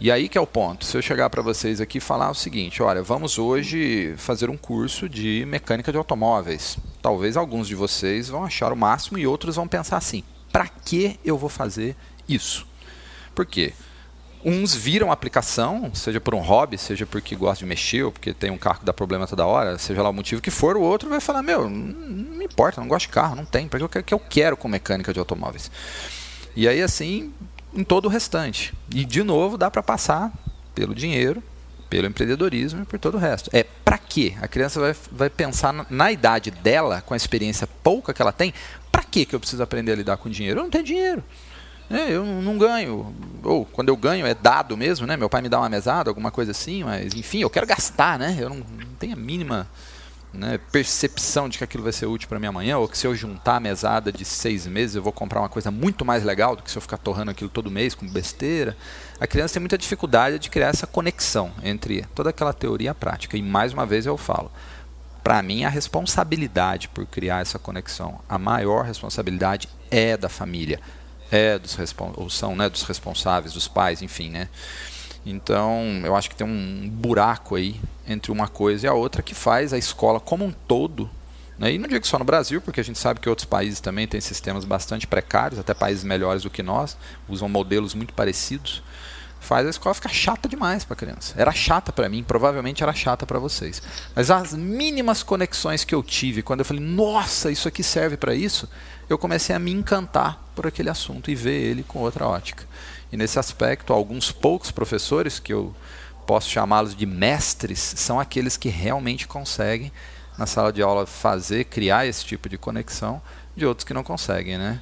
[0.00, 0.84] E aí que é o ponto.
[0.84, 4.56] Se eu chegar para vocês aqui e falar o seguinte, olha, vamos hoje fazer um
[4.56, 6.78] curso de mecânica de automóveis.
[7.02, 11.18] Talvez alguns de vocês vão achar o máximo e outros vão pensar assim: para que
[11.24, 11.96] eu vou fazer
[12.28, 12.64] isso?
[13.34, 13.72] Por quê?
[14.44, 18.32] Uns viram a aplicação, seja por um hobby, seja porque gosta de mexer, ou porque
[18.32, 20.80] tem um carro que dá problema toda hora, seja lá o motivo que for, o
[20.80, 24.14] outro vai falar: Meu, não me importa, não gosto de carro, não tem, para que
[24.14, 25.70] eu quero com mecânica de automóveis?
[26.54, 27.32] E aí, assim,
[27.74, 28.74] em todo o restante.
[28.92, 30.32] E, de novo, dá para passar
[30.74, 31.42] pelo dinheiro,
[31.88, 33.50] pelo empreendedorismo e por todo o resto.
[33.52, 34.34] É para quê?
[34.40, 38.32] A criança vai, vai pensar na, na, idade dela, com a experiência pouca que ela
[38.32, 38.52] tem,
[38.90, 40.60] para que eu preciso aprender a lidar com dinheiro?
[40.60, 41.24] Eu não tenho dinheiro.
[41.90, 43.14] É, eu não ganho.
[43.42, 45.16] Ou quando eu ganho é dado mesmo, né?
[45.16, 48.36] Meu pai me dá uma mesada, alguma coisa assim, mas enfim, eu quero gastar, né?
[48.38, 49.66] Eu não, não tenho a mínima
[50.32, 53.14] né, percepção de que aquilo vai ser útil para mim amanhã, ou que se eu
[53.14, 56.62] juntar a mesada de seis meses eu vou comprar uma coisa muito mais legal do
[56.62, 58.76] que se eu ficar torrando aquilo todo mês com besteira.
[59.18, 62.94] A criança tem muita dificuldade de criar essa conexão entre toda aquela teoria e a
[62.94, 63.36] prática.
[63.36, 64.50] E mais uma vez eu falo,
[65.22, 70.80] para mim a responsabilidade por criar essa conexão, a maior responsabilidade é da família,
[71.30, 71.76] é dos
[72.16, 74.48] ou são né, dos responsáveis, dos pais, enfim, né?
[75.24, 79.34] Então, eu acho que tem um buraco aí entre uma coisa e a outra que
[79.34, 81.10] faz a escola como um todo,
[81.58, 81.72] né?
[81.72, 84.20] e não digo só no Brasil, porque a gente sabe que outros países também têm
[84.20, 86.96] sistemas bastante precários, até países melhores do que nós,
[87.28, 88.82] usam modelos muito parecidos,
[89.40, 91.34] faz a escola ficar chata demais para a criança.
[91.36, 93.82] Era chata para mim, provavelmente era chata para vocês.
[94.14, 98.34] Mas as mínimas conexões que eu tive quando eu falei, nossa, isso aqui serve para
[98.34, 98.68] isso,
[99.08, 102.64] eu comecei a me encantar por aquele assunto e ver ele com outra ótica.
[103.10, 105.74] E nesse aspecto, alguns poucos professores, que eu
[106.26, 109.90] posso chamá-los de mestres, são aqueles que realmente conseguem,
[110.36, 113.22] na sala de aula, fazer, criar esse tipo de conexão,
[113.56, 114.80] de outros que não conseguem, né?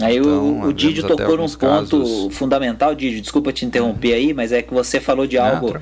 [0.00, 2.36] Aí então, o, o Didio tocou num ponto casos...
[2.36, 5.74] fundamental, Didio, desculpa te interromper aí, mas é que você falou de algo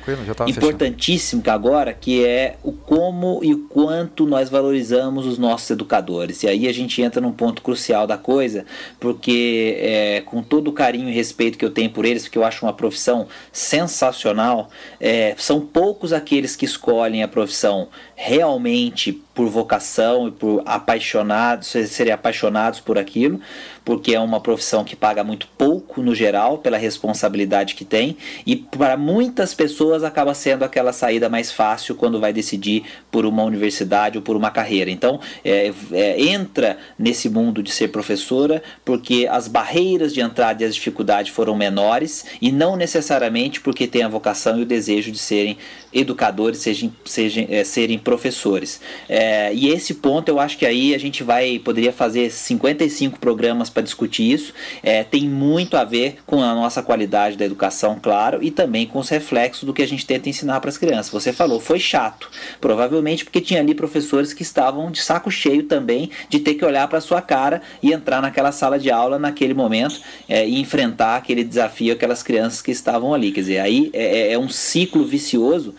[0.46, 6.42] importantíssimo agora, que é o como e o quanto nós valorizamos os nossos educadores.
[6.42, 8.64] E aí a gente entra num ponto crucial da coisa,
[8.98, 12.44] porque é, com todo o carinho e respeito que eu tenho por eles, porque eu
[12.44, 14.68] acho uma profissão sensacional,
[15.00, 22.12] é, são poucos aqueles que escolhem a profissão realmente por vocação e por apaixonados, serem
[22.12, 23.38] apaixonados por aquilo,
[23.86, 28.56] porque é uma profissão que paga muito pouco no geral pela responsabilidade que tem e
[28.56, 34.18] para muitas pessoas acaba sendo aquela saída mais fácil quando vai decidir por uma universidade
[34.18, 34.90] ou por uma carreira.
[34.90, 40.66] Então é, é, entra nesse mundo de ser professora porque as barreiras de entrada e
[40.66, 45.18] as dificuldades foram menores e não necessariamente porque tem a vocação e o desejo de
[45.18, 45.56] serem
[45.92, 48.80] educadores, sejam, sejam é, serem professores.
[49.08, 53.70] É, e esse ponto eu acho que aí a gente vai poderia fazer 55 programas
[53.76, 54.54] para discutir isso.
[54.82, 58.98] É, tem muito a ver com a nossa qualidade da educação, claro, e também com
[58.98, 61.12] os reflexos do que a gente tenta ensinar para as crianças.
[61.12, 66.10] Você falou, foi chato, provavelmente porque tinha ali professores que estavam de saco cheio também
[66.30, 70.00] de ter que olhar para sua cara e entrar naquela sala de aula naquele momento
[70.26, 73.30] é, e enfrentar aquele desafio aquelas crianças que estavam ali.
[73.30, 75.74] Quer dizer, aí é, é, é um ciclo vicioso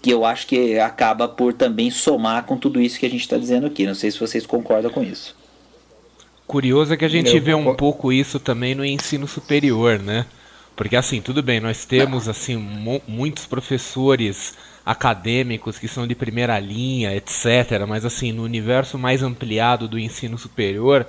[0.00, 3.36] que eu acho que acaba por também somar com tudo isso que a gente está
[3.36, 3.86] dizendo aqui.
[3.86, 5.41] Não sei se vocês concordam com isso.
[6.52, 10.26] Curioso é que a gente eu vê um pouco isso também no ensino superior, né?
[10.76, 12.58] Porque assim, tudo bem, nós temos assim
[13.08, 17.86] muitos professores acadêmicos que são de primeira linha, etc.
[17.88, 21.06] Mas assim, no universo mais ampliado do ensino superior,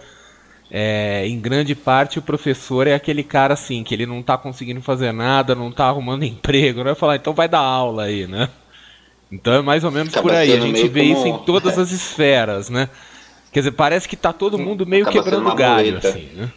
[0.72, 4.82] é, em grande parte o professor é aquele cara assim que ele não está conseguindo
[4.82, 8.48] fazer nada, não está arrumando emprego, não vai falar, então vai dar aula aí, né?
[9.30, 10.54] Então é mais ou menos Acaba por aí.
[10.54, 11.14] A gente vê como...
[11.18, 12.88] isso em todas as esferas, né?
[13.54, 16.52] Quer dizer, parece que tá todo mundo meio Acaba quebrando galho, assim, né?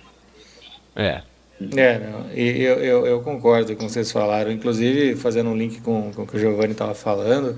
[0.96, 1.22] É.
[1.74, 5.56] É, não, e eu, eu, eu, concordo com o que vocês falaram, inclusive fazendo um
[5.56, 7.56] link com, com o que o Giovanni estava falando,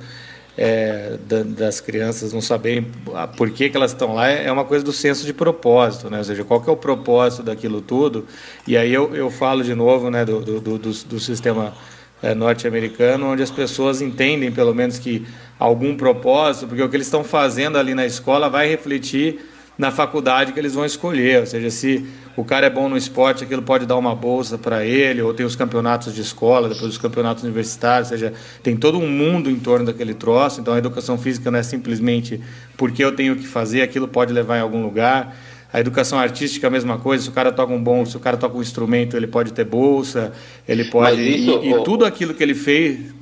[0.57, 2.87] é, da, das crianças não saberem
[3.37, 6.19] por que, que elas estão lá, é uma coisa do senso de propósito, né?
[6.19, 8.25] ou seja, qual que é o propósito daquilo tudo,
[8.67, 11.75] e aí eu, eu falo de novo né, do, do, do, do sistema
[12.23, 15.27] é, norte-americano, onde as pessoas entendem pelo menos que
[15.59, 19.41] algum propósito, porque o que eles estão fazendo ali na escola vai refletir
[19.79, 21.41] na faculdade que eles vão escolher.
[21.41, 22.05] Ou seja, se
[22.37, 25.47] o cara é bom no esporte, aquilo pode dar uma bolsa para ele, ou tem
[25.47, 29.59] os campeonatos de escola, depois os campeonatos universitários, ou seja, tem todo um mundo em
[29.59, 30.61] torno daquele troço.
[30.61, 32.41] Então a educação física não é simplesmente
[32.77, 35.37] porque eu tenho que fazer, aquilo pode levar em algum lugar.
[35.73, 38.21] A educação artística é a mesma coisa, se o cara toca um bom, se o
[38.21, 40.33] cara toca um instrumento, ele pode ter bolsa,
[40.67, 41.21] ele pode.
[41.21, 43.13] Isso, e, e tudo aquilo que ele fez.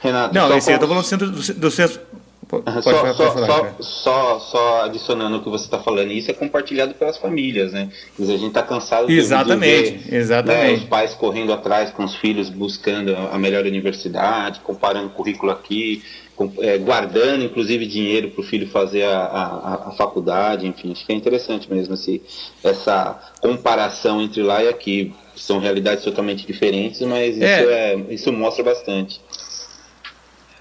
[0.00, 2.00] Renato, não, esse, eu estou falando do, do, do centro.
[2.46, 6.30] Pode, só, pode só, falar, só, só, só, adicionando o que você está falando, isso
[6.30, 7.88] é compartilhado pelas famílias, né?
[8.18, 10.72] Dizer, a gente está cansado exatamente, de ver exatamente.
[10.72, 16.02] Né, os pais correndo atrás com os filhos, buscando a melhor universidade, comparando currículo aqui,
[16.02, 16.23] com,
[16.58, 21.12] é, guardando inclusive dinheiro para o filho fazer a, a, a, faculdade, enfim, acho que
[21.12, 22.20] é interessante mesmo esse,
[22.62, 25.14] essa comparação entre lá e aqui.
[25.36, 27.60] São realidades totalmente diferentes, mas é.
[27.60, 29.20] Isso, é, isso mostra bastante.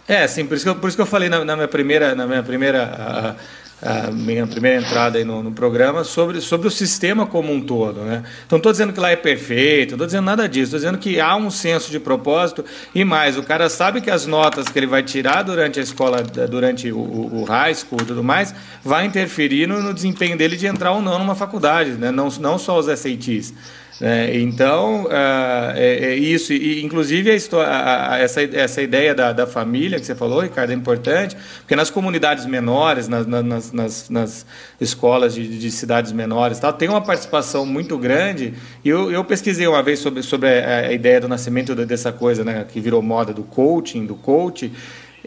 [0.07, 2.13] É, sim, por isso que eu, por isso que eu falei na, na minha primeira,
[2.15, 3.35] na minha primeira, a,
[4.13, 8.23] minha primeira entrada aí no, no, programa sobre, sobre o sistema como um todo, né?
[8.45, 11.19] Então, estou dizendo que lá é perfeito, não estou dizendo nada disso, estou dizendo que
[11.19, 12.63] há um senso de propósito
[12.95, 16.23] e mais, o cara sabe que as notas que ele vai tirar durante a escola,
[16.23, 20.65] durante o, o high school e tudo mais, vai interferir no, no desempenho dele de
[20.65, 22.11] entrar ou não numa faculdade, né?
[22.11, 23.53] Não, não só os SATs.
[24.01, 29.31] É, então, é, é, isso, e inclusive a história, a, a, essa, essa ideia da,
[29.31, 34.09] da família que você falou, Ricardo, é importante, porque nas comunidades menores, nas, nas, nas,
[34.09, 34.45] nas
[34.79, 38.53] escolas de, de, cidades menores, tal, tem uma participação muito grande.
[38.83, 42.43] E eu, eu pesquisei uma vez sobre, sobre a, a ideia do nascimento dessa coisa,
[42.43, 44.71] né, que virou moda do coaching, do coach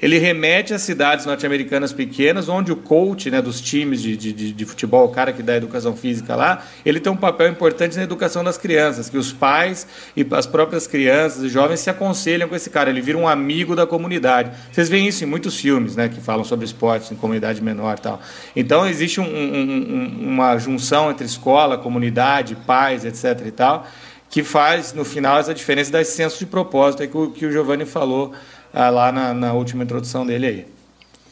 [0.01, 4.65] ele remete a cidades norte-americanas pequenas, onde o coach né, dos times de, de, de,
[4.65, 8.45] futebol, o cara que dá educação física lá, ele tem um papel importante na educação
[8.45, 12.69] das crianças, que os pais e as próprias crianças e jovens se aconselham com esse
[12.69, 14.51] cara, ele vira um amigo da comunidade.
[14.71, 18.21] Vocês veem isso em muitos filmes né, que falam sobre esportes em comunidade menor tal.
[18.55, 23.47] Então existe um, um, uma junção entre escola, comunidade, pais, etc.
[23.47, 23.87] e tal,
[24.29, 27.87] que faz, no final, essa diferença desse senso de propósito que o, que o Giovanni
[27.87, 28.35] falou
[28.77, 30.67] ah, lá na, na, última introdução dele aí.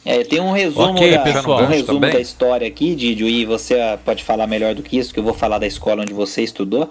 [0.03, 3.75] É, tem um resumo, okay, da, pessoal, um resumo da história aqui, Didio, e você
[4.03, 6.89] pode falar melhor do que isso, que eu vou falar da escola onde você estudou.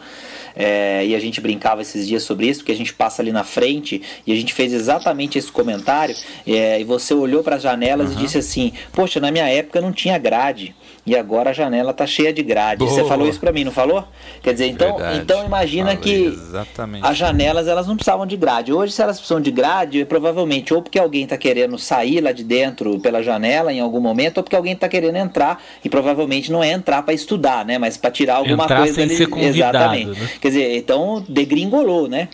[0.55, 3.43] É, e a gente brincava esses dias sobre isso, porque a gente passa ali na
[3.43, 6.15] frente e a gente fez exatamente esse comentário.
[6.47, 8.19] É, e você olhou para as janelas uhum.
[8.21, 10.75] e disse assim: Poxa, na minha época não tinha grade
[11.07, 12.79] e agora a janela tá cheia de grade.
[12.79, 12.91] Boa.
[12.91, 14.07] Você falou isso para mim, não falou?
[14.43, 17.07] Quer dizer, então, então imagina Falei, que exatamente.
[17.07, 18.73] as janelas elas não precisavam de grade.
[18.73, 22.33] Hoje, se elas precisam de grade, é provavelmente ou porque alguém está querendo sair lá
[22.33, 26.51] de dentro pela janela em algum momento, ou porque alguém está querendo entrar e provavelmente
[26.51, 27.77] não é entrar para estudar, né?
[27.77, 29.17] Mas para tirar alguma entrar coisa sem ali.
[29.17, 30.19] Ser Exatamente.
[30.19, 30.31] Né?
[30.41, 32.29] Quer dizer, então degringolou, né?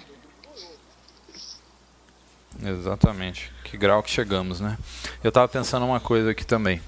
[2.64, 3.50] Exatamente.
[3.64, 4.76] Que grau que chegamos, né?
[5.24, 6.80] Eu estava pensando uma coisa aqui também.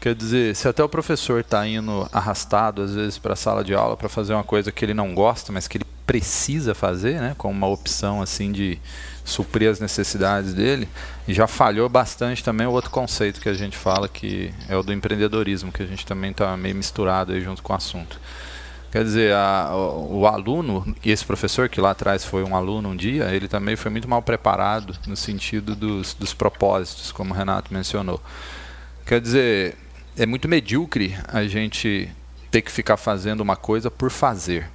[0.00, 3.74] Quer dizer, se até o professor está indo arrastado, às vezes, para a sala de
[3.74, 7.34] aula para fazer uma coisa que ele não gosta, mas que ele precisa fazer, né,
[7.36, 8.80] como uma opção assim de
[9.24, 10.88] suprir as necessidades dele,
[11.28, 14.92] já falhou bastante também o outro conceito que a gente fala, que é o do
[14.92, 18.18] empreendedorismo, que a gente também está meio misturado aí junto com o assunto.
[18.90, 22.88] Quer dizer, a, o, o, aluno, e esse professor que lá atrás foi um aluno
[22.88, 27.36] um dia, ele também foi muito mal preparado no sentido dos, dos propósitos, como o
[27.36, 28.20] Renato mencionou.
[29.06, 29.76] Quer dizer,
[30.16, 32.08] é muito medíocre a gente
[32.50, 34.66] ter que ficar fazendo uma coisa por fazer.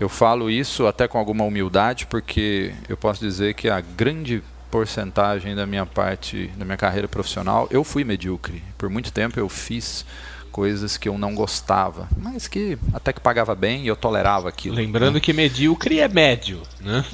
[0.00, 5.54] Eu falo isso até com alguma humildade, porque eu posso dizer que a grande porcentagem
[5.54, 8.62] da minha parte, da minha carreira profissional, eu fui medíocre.
[8.76, 10.04] Por muito tempo eu fiz
[10.50, 14.74] coisas que eu não gostava, mas que até que pagava bem e eu tolerava aquilo.
[14.74, 15.20] Lembrando né?
[15.20, 17.04] que medíocre é médio, né?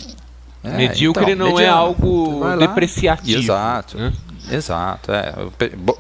[0.63, 1.67] É, medíocre então, não é mediano.
[1.67, 3.43] é algo depreciativo.
[3.43, 3.99] Exato.
[3.99, 4.13] Né?
[4.51, 5.33] Exato, é.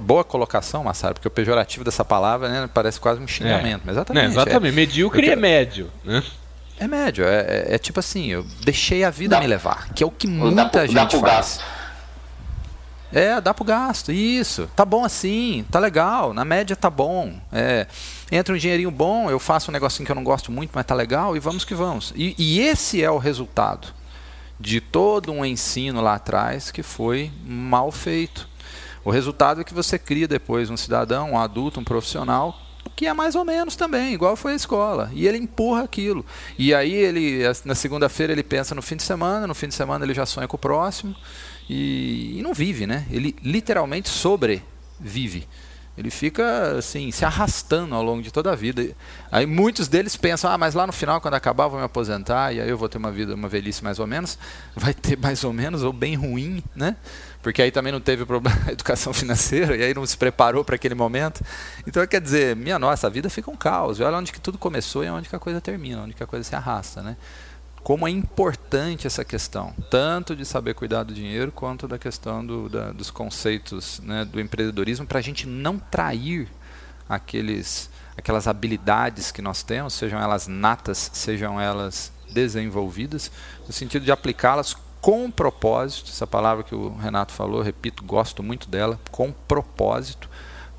[0.01, 3.83] Boa colocação, Massaro, porque o pejorativo dessa palavra né, parece quase um xingamento.
[3.83, 3.87] É.
[3.87, 4.25] Mas exatamente.
[4.25, 4.73] Não, exatamente.
[4.73, 4.77] É.
[4.77, 6.23] Medíocre é médio, né?
[6.79, 10.03] É médio, é, é, é, tipo assim, eu deixei a vida dá, me levar, que
[10.03, 11.23] é o que muita dá, gente dá faz.
[11.23, 11.65] Gasto.
[13.13, 14.67] É, dá pro gasto, isso.
[14.75, 17.39] Tá bom assim, tá legal, na média tá bom.
[17.53, 17.87] É,
[18.33, 20.95] entra um dinheirinho bom, eu faço um negocinho que eu não gosto muito, mas tá
[20.95, 22.15] legal, e vamos que vamos.
[22.17, 24.00] E, e esse é o resultado
[24.61, 28.47] de todo um ensino lá atrás que foi mal feito.
[29.03, 32.55] O resultado é que você cria depois um cidadão, um adulto, um profissional
[32.97, 35.11] que é mais ou menos também, igual foi a escola.
[35.15, 36.25] E ele empurra aquilo.
[36.59, 40.05] E aí ele na segunda-feira ele pensa no fim de semana, no fim de semana
[40.05, 41.17] ele já sonha com o próximo
[41.67, 43.07] e, e não vive, né?
[43.11, 45.49] Ele literalmente sobrevive.
[46.01, 48.89] Ele fica assim, se arrastando ao longo de toda a vida.
[49.31, 52.53] Aí muitos deles pensam, ah, mas lá no final, quando acabar, eu vou me aposentar
[52.55, 54.39] e aí eu vou ter uma vida, uma velhice mais ou menos.
[54.75, 56.97] Vai ter mais ou menos, ou bem ruim, né?
[57.43, 60.95] Porque aí também não teve problema educação financeira e aí não se preparou para aquele
[60.95, 61.45] momento.
[61.87, 64.01] Então, quer dizer, minha nossa, a vida fica um caos.
[64.01, 66.45] Olha onde que tudo começou e onde que a coisa termina, onde que a coisa
[66.45, 67.17] se arrasta, né?
[67.83, 72.69] Como é importante essa questão, tanto de saber cuidar do dinheiro, quanto da questão do,
[72.69, 76.49] da, dos conceitos né, do empreendedorismo, para a gente não trair
[77.09, 83.31] aqueles, aquelas habilidades que nós temos, sejam elas natas, sejam elas desenvolvidas,
[83.67, 88.69] no sentido de aplicá-las com propósito, essa palavra que o Renato falou, repito, gosto muito
[88.69, 90.29] dela, com propósito,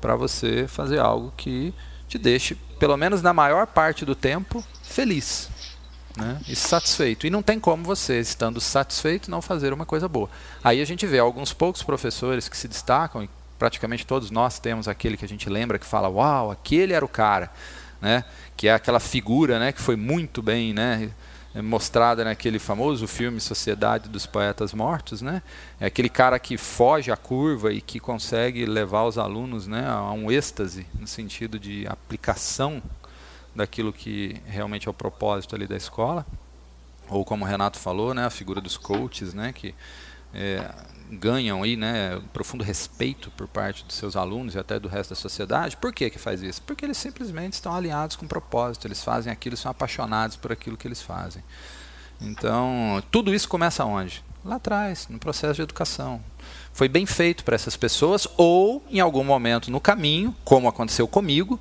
[0.00, 1.74] para você fazer algo que
[2.06, 5.50] te deixe, pelo menos na maior parte do tempo, feliz
[6.16, 7.26] né, e satisfeito.
[7.26, 10.28] E não tem como você, estando satisfeito, não fazer uma coisa boa.
[10.62, 14.88] Aí a gente vê alguns poucos professores que se destacam, e praticamente todos nós temos
[14.88, 17.50] aquele que a gente lembra que fala: Uau, aquele era o cara.
[18.00, 18.24] Né,
[18.56, 21.12] que é aquela figura né, que foi muito bem né,
[21.60, 25.42] mostrada naquele famoso filme Sociedade dos Poetas Mortos, né?
[25.78, 30.10] É aquele cara que foge à curva e que consegue levar os alunos, né, a
[30.12, 32.82] um êxtase no sentido de aplicação
[33.54, 36.26] daquilo que realmente é o propósito ali da escola,
[37.08, 39.74] ou como o Renato falou, né, a figura dos coaches, né, que
[40.34, 40.70] é,
[41.10, 45.16] ganham aí, né, profundo respeito por parte dos seus alunos e até do resto da
[45.16, 45.76] sociedade.
[45.76, 46.62] Por que que faz isso?
[46.62, 50.76] Porque eles simplesmente estão alinhados com o propósito, eles fazem aquilo, são apaixonados por aquilo
[50.76, 51.42] que eles fazem.
[52.20, 54.24] Então, tudo isso começa onde?
[54.44, 56.22] Lá atrás, no processo de educação.
[56.72, 61.60] Foi bem feito para essas pessoas ou em algum momento no caminho, como aconteceu comigo,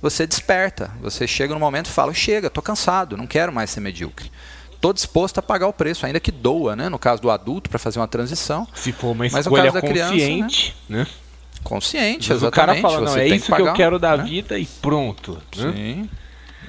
[0.00, 0.90] você desperta.
[1.00, 4.30] Você chega no momento e fala: chega, estou cansado, não quero mais ser medíocre.
[4.72, 6.88] Estou disposto a pagar o preço, ainda que doa, né?
[6.88, 8.66] No caso do adulto, para fazer uma transição.
[8.74, 10.98] Se for uma Mas escolha consciente, criança, né?
[11.00, 11.06] né?
[11.62, 12.78] Consciente, Mas exatamente.
[12.78, 14.24] O cara fala, não, é isso que, que, eu quero da né?
[14.24, 15.34] vida e pronto.
[15.54, 15.72] Né?
[15.72, 16.10] Sim,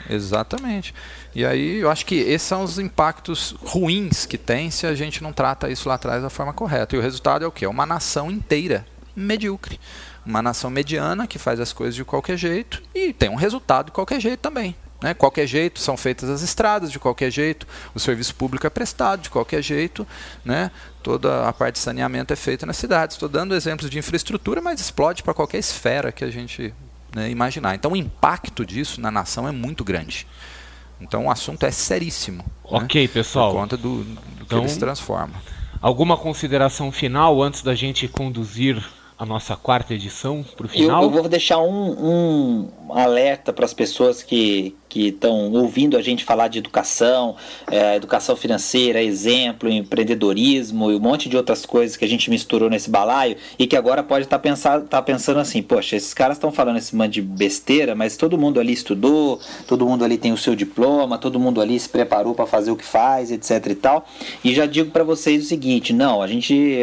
[0.10, 0.94] exatamente.
[1.34, 5.24] E aí eu acho que esses são os impactos ruins que tem se a gente
[5.24, 6.94] não trata isso lá atrás da forma correta.
[6.94, 7.64] E o resultado é o quê?
[7.64, 9.80] É uma nação inteira medíocre
[10.26, 13.92] uma nação mediana que faz as coisas de qualquer jeito e tem um resultado de
[13.92, 14.76] qualquer jeito também.
[15.02, 15.16] Né?
[15.16, 19.30] Qualquer jeito são feitas as estradas de qualquer jeito, o serviço público é prestado de
[19.30, 20.08] qualquer jeito,
[20.46, 20.70] né?
[21.02, 23.16] toda a parte de saneamento é feita nas cidades.
[23.16, 26.72] Estou dando exemplos de infraestrutura, mas explode para qualquer esfera que a gente
[27.16, 27.74] né, imaginar.
[27.74, 30.28] Então o impacto disso na nação é muito grande.
[31.00, 32.44] Então o assunto é seríssimo.
[32.44, 32.52] Né?
[32.64, 33.08] Ok, né?
[33.08, 33.52] pessoal.
[33.52, 35.34] Por conta do, do então, que ele se transforma.
[35.82, 38.84] Alguma consideração final antes da gente conduzir
[39.22, 41.04] a nossa quarta edição para o final?
[41.04, 46.02] Eu, eu, vou deixar um, um alerta para as pessoas que, que estão ouvindo a
[46.02, 47.38] gente falar de educação,
[47.72, 52.70] é, educação financeira, exemplo, empreendedorismo e um monte de outras coisas que a gente misturou
[52.70, 56.36] nesse balaio e que agora pode estar tá pensando, tá pensando assim, poxa, esses caras
[56.36, 60.34] estão falando esse monte de besteira, mas todo mundo ali estudou, todo mundo ali tem
[60.34, 63.76] o seu diploma, todo mundo ali se preparou para fazer o que faz, etc e
[63.76, 64.06] tal.
[64.44, 66.82] E já digo para vocês o seguinte, não, a gente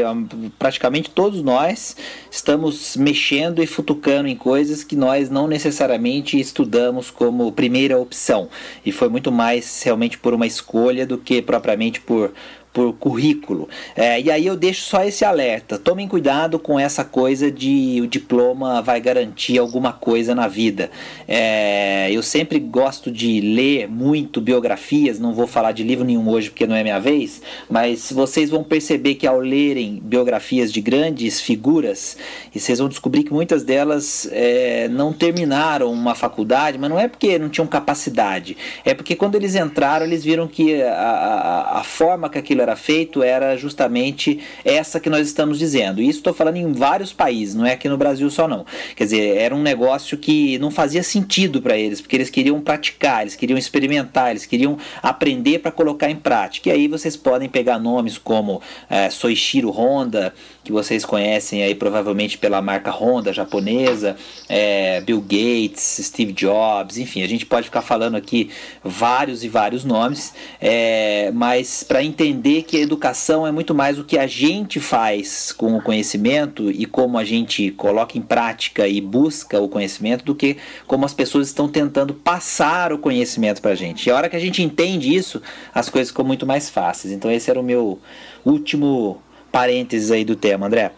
[0.58, 1.94] praticamente todos nós
[2.30, 8.48] estamos mexendo e futucando em coisas que nós não necessariamente estudamos como primeira opção.
[8.84, 12.32] E foi muito mais realmente por uma escolha do que propriamente por
[12.78, 13.68] por currículo.
[13.96, 18.06] É, e aí eu deixo só esse alerta: tomem cuidado com essa coisa de o
[18.06, 20.88] diploma vai garantir alguma coisa na vida.
[21.26, 26.50] É, eu sempre gosto de ler muito biografias, não vou falar de livro nenhum hoje
[26.50, 31.40] porque não é minha vez, mas vocês vão perceber que ao lerem biografias de grandes
[31.40, 32.16] figuras,
[32.54, 37.08] e vocês vão descobrir que muitas delas é, não terminaram uma faculdade, mas não é
[37.08, 41.84] porque não tinham capacidade, é porque quando eles entraram, eles viram que a, a, a
[41.84, 46.00] forma que aquilo aquilo era feito era justamente essa que nós estamos dizendo.
[46.00, 48.66] E isso estou falando em vários países, não é aqui no Brasil só não.
[48.94, 53.22] Quer dizer, era um negócio que não fazia sentido para eles, porque eles queriam praticar,
[53.22, 56.68] eles queriam experimentar, eles queriam aprender para colocar em prática.
[56.68, 58.60] E aí vocês podem pegar nomes como
[58.90, 60.34] é, Soichiro Honda,
[60.68, 64.16] que vocês conhecem aí provavelmente pela marca Honda japonesa,
[64.48, 68.50] é, Bill Gates, Steve Jobs, enfim, a gente pode ficar falando aqui
[68.84, 74.04] vários e vários nomes, é, mas para entender que a educação é muito mais o
[74.04, 79.00] que a gente faz com o conhecimento e como a gente coloca em prática e
[79.00, 83.74] busca o conhecimento do que como as pessoas estão tentando passar o conhecimento para a
[83.74, 84.06] gente.
[84.06, 85.42] E a hora que a gente entende isso,
[85.74, 87.12] as coisas ficam muito mais fáceis.
[87.12, 88.00] Então esse era o meu
[88.44, 89.20] último
[89.52, 90.92] parênteses aí do tema, André.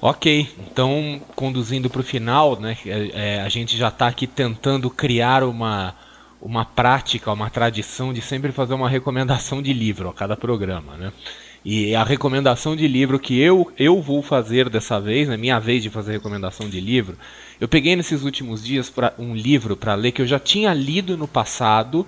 [0.00, 4.90] Ok, então conduzindo para o final, né, é, é, a gente já está aqui tentando
[4.90, 5.94] criar uma,
[6.46, 11.12] uma prática, uma tradição de sempre fazer uma recomendação de livro a cada programa, né?
[11.64, 15.58] E a recomendação de livro que eu, eu vou fazer dessa vez, na né, minha
[15.58, 17.18] vez de fazer recomendação de livro,
[17.60, 21.16] eu peguei nesses últimos dias pra, um livro para ler que eu já tinha lido
[21.16, 22.06] no passado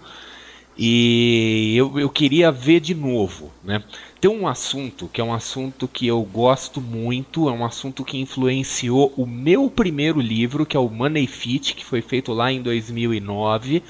[0.78, 3.82] e eu, eu queria ver de novo, né?
[4.20, 8.18] Tem um assunto que é um assunto que eu gosto muito, é um assunto que
[8.18, 12.62] influenciou o meu primeiro livro, que é o Money Fit, que foi feito lá em
[12.62, 13.82] 2009,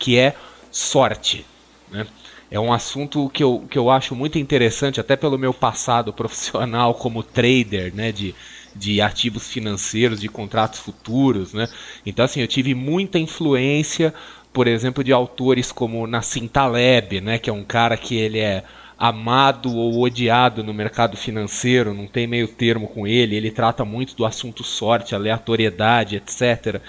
[0.00, 0.34] que é
[0.72, 1.46] sorte.
[1.90, 2.06] Né?
[2.50, 6.94] É um assunto que eu, que eu acho muito interessante, até pelo meu passado profissional
[6.94, 8.34] como trader, né, de,
[8.74, 11.68] de ativos financeiros, de contratos futuros, né?
[12.04, 14.12] Então assim, eu tive muita influência,
[14.52, 18.64] por exemplo, de autores como Nassim Taleb, né, que é um cara que ele é
[18.98, 24.16] amado ou odiado no mercado financeiro, não tem meio termo com ele, ele trata muito
[24.16, 26.82] do assunto sorte, aleatoriedade, etc.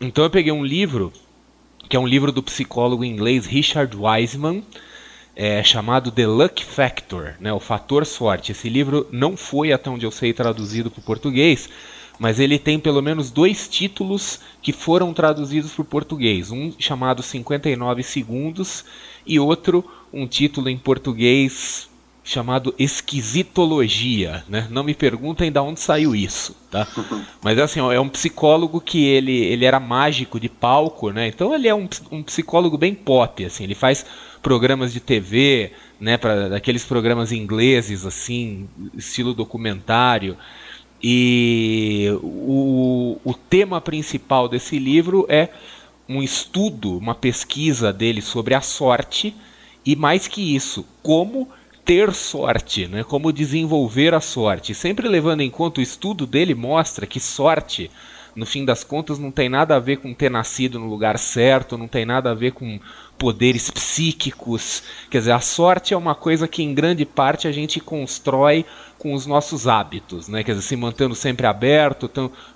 [0.00, 1.10] Então eu peguei um livro,
[1.94, 4.64] que é um livro do psicólogo inglês Richard Wiseman,
[5.36, 8.50] é, chamado The Luck Factor, né, o fator sorte.
[8.50, 11.70] Esse livro não foi, até onde eu sei, traduzido para o português,
[12.18, 16.50] mas ele tem pelo menos dois títulos que foram traduzidos para o português.
[16.50, 18.84] Um chamado 59 Segundos
[19.24, 21.88] e outro, um título em português
[22.24, 24.66] chamado Esquisitologia, né?
[24.70, 26.88] Não me perguntem de onde saiu isso, tá?
[27.44, 31.28] Mas assim, é um psicólogo que ele, ele era mágico de palco, né?
[31.28, 34.06] Então ele é um, um psicólogo bem pop, assim, ele faz
[34.42, 40.36] programas de TV, né, para daqueles programas ingleses assim, estilo documentário.
[41.02, 45.50] E o, o tema principal desse livro é
[46.08, 49.34] um estudo, uma pesquisa dele sobre a sorte
[49.84, 51.48] e mais que isso, como
[51.84, 53.04] ter sorte, né?
[53.04, 54.74] como desenvolver a sorte.
[54.74, 57.90] Sempre levando em conta o estudo dele mostra que sorte,
[58.34, 61.78] no fim das contas, não tem nada a ver com ter nascido no lugar certo,
[61.78, 62.80] não tem nada a ver com
[63.16, 64.82] poderes psíquicos.
[65.08, 68.64] Quer dizer, a sorte é uma coisa que em grande parte a gente constrói
[68.98, 70.42] com os nossos hábitos, né?
[70.42, 72.10] Quer dizer, se mantendo sempre aberto,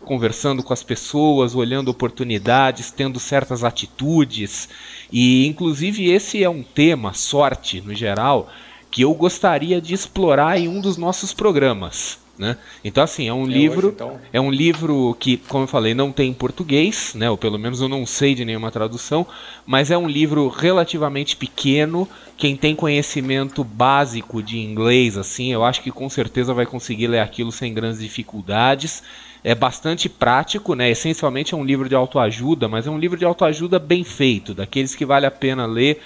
[0.04, 4.68] conversando com as pessoas, olhando oportunidades, tendo certas atitudes.
[5.12, 8.50] E inclusive esse é um tema, sorte no geral,
[8.90, 12.18] que eu gostaria de explorar em um dos nossos programas.
[12.38, 12.56] Né?
[12.84, 14.20] Então assim é um é livro hoje, então.
[14.32, 17.80] é um livro que como eu falei não tem em português né ou pelo menos
[17.80, 19.26] eu não sei de nenhuma tradução
[19.66, 25.82] mas é um livro relativamente pequeno quem tem conhecimento básico de inglês assim eu acho
[25.82, 29.02] que com certeza vai conseguir ler aquilo sem grandes dificuldades
[29.42, 33.24] é bastante prático né essencialmente é um livro de autoajuda mas é um livro de
[33.24, 36.00] autoajuda bem feito daqueles que vale a pena ler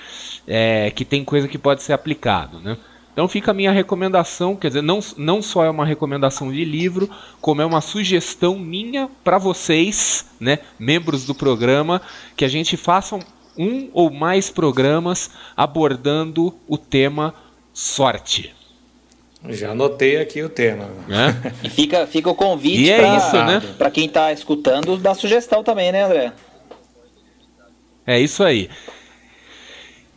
[0.47, 2.76] é, que tem coisa que pode ser aplicado né
[3.12, 7.11] então fica a minha recomendação, quer dizer, não, não só é uma recomendação de livro,
[7.43, 12.01] como é uma sugestão minha para vocês, né, membros do programa,
[12.34, 13.18] que a gente faça
[13.57, 17.34] um ou mais programas abordando o tema
[17.74, 18.55] sorte.
[19.51, 20.88] Já anotei aqui o tema.
[21.11, 21.66] É?
[21.66, 22.90] E fica, fica o convite
[23.76, 23.90] para né?
[23.93, 26.32] quem está escutando dar sugestão também, né, André?
[28.07, 28.70] É isso aí.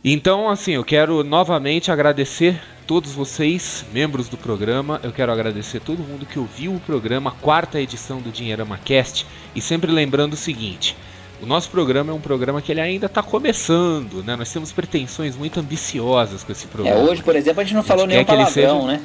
[0.08, 5.00] Então, assim, eu quero novamente agradecer todos vocês, membros do programa.
[5.02, 9.26] Eu quero agradecer todo mundo que ouviu o programa, quarta edição do Dinheirama Cast.
[9.52, 10.96] E sempre lembrando o seguinte:
[11.42, 14.36] o nosso programa é um programa que ele ainda está começando, né?
[14.36, 17.00] Nós temos pretensões muito ambiciosas com esse programa.
[17.00, 19.02] É, hoje, por exemplo, a gente não falou gente nenhum palavrão, seja, né?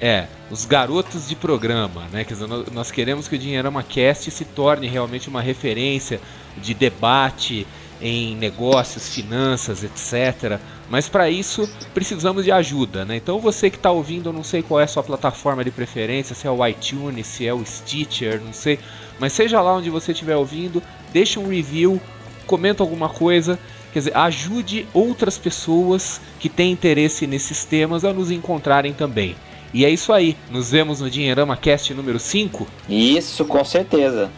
[0.00, 2.22] É, os garotos de programa, né?
[2.22, 6.20] Quer dizer, nós queremos que o Dinheirama Cast se torne realmente uma referência
[6.56, 7.66] de debate
[8.00, 10.58] em negócios, finanças, etc.
[10.88, 13.16] Mas para isso precisamos de ajuda, né?
[13.16, 16.34] Então você que está ouvindo, eu não sei qual é a sua plataforma de preferência,
[16.34, 18.78] se é o iTunes, se é o Stitcher, não sei.
[19.18, 20.82] Mas seja lá onde você estiver ouvindo,
[21.12, 22.00] deixa um review,
[22.46, 23.58] comenta alguma coisa.
[23.92, 29.34] Quer dizer, ajude outras pessoas que têm interesse nesses temas a nos encontrarem também.
[29.72, 30.36] E é isso aí.
[30.50, 32.66] Nos vemos no Dinheirama Cast número 5?
[32.88, 34.30] Isso, com certeza.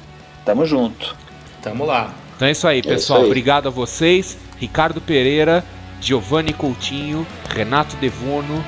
[0.44, 1.16] Tamo junto.
[1.62, 2.14] Tamo lá.
[2.40, 2.94] Então é isso aí, pessoal.
[2.94, 3.26] É isso aí.
[3.26, 4.38] Obrigado a vocês.
[4.58, 5.62] Ricardo Pereira,
[6.00, 8.64] Giovanni Coutinho, Renato Devono,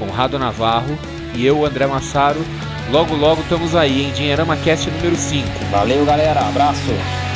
[0.00, 0.98] Conrado Navarro
[1.32, 2.44] e eu, André Massaro.
[2.90, 5.46] Logo, logo estamos aí em Dinheirama Cast número 5.
[5.70, 6.40] Valeu, galera.
[6.40, 6.80] Abraço.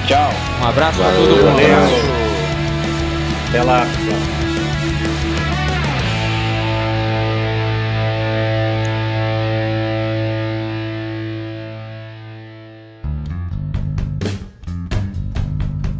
[0.09, 0.31] Tchau.
[0.61, 2.19] Um abraço para todo mundo.
[3.49, 3.87] Até lá,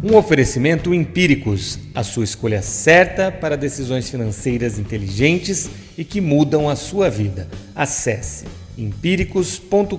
[0.09, 6.75] Um oferecimento Empíricos, a sua escolha certa para decisões financeiras inteligentes e que mudam a
[6.75, 7.47] sua vida.
[7.75, 8.45] Acesse
[8.75, 9.95] empíricos.com.br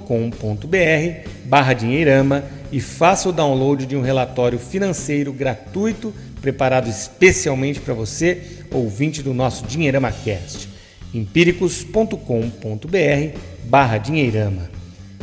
[1.44, 2.42] barra dinheirama
[2.72, 9.32] e faça o download de um relatório financeiro gratuito preparado especialmente para você, ouvinte do
[9.32, 10.68] nosso Dinheirama Cast.
[11.14, 14.68] empíricos.com.br barra dinheirama.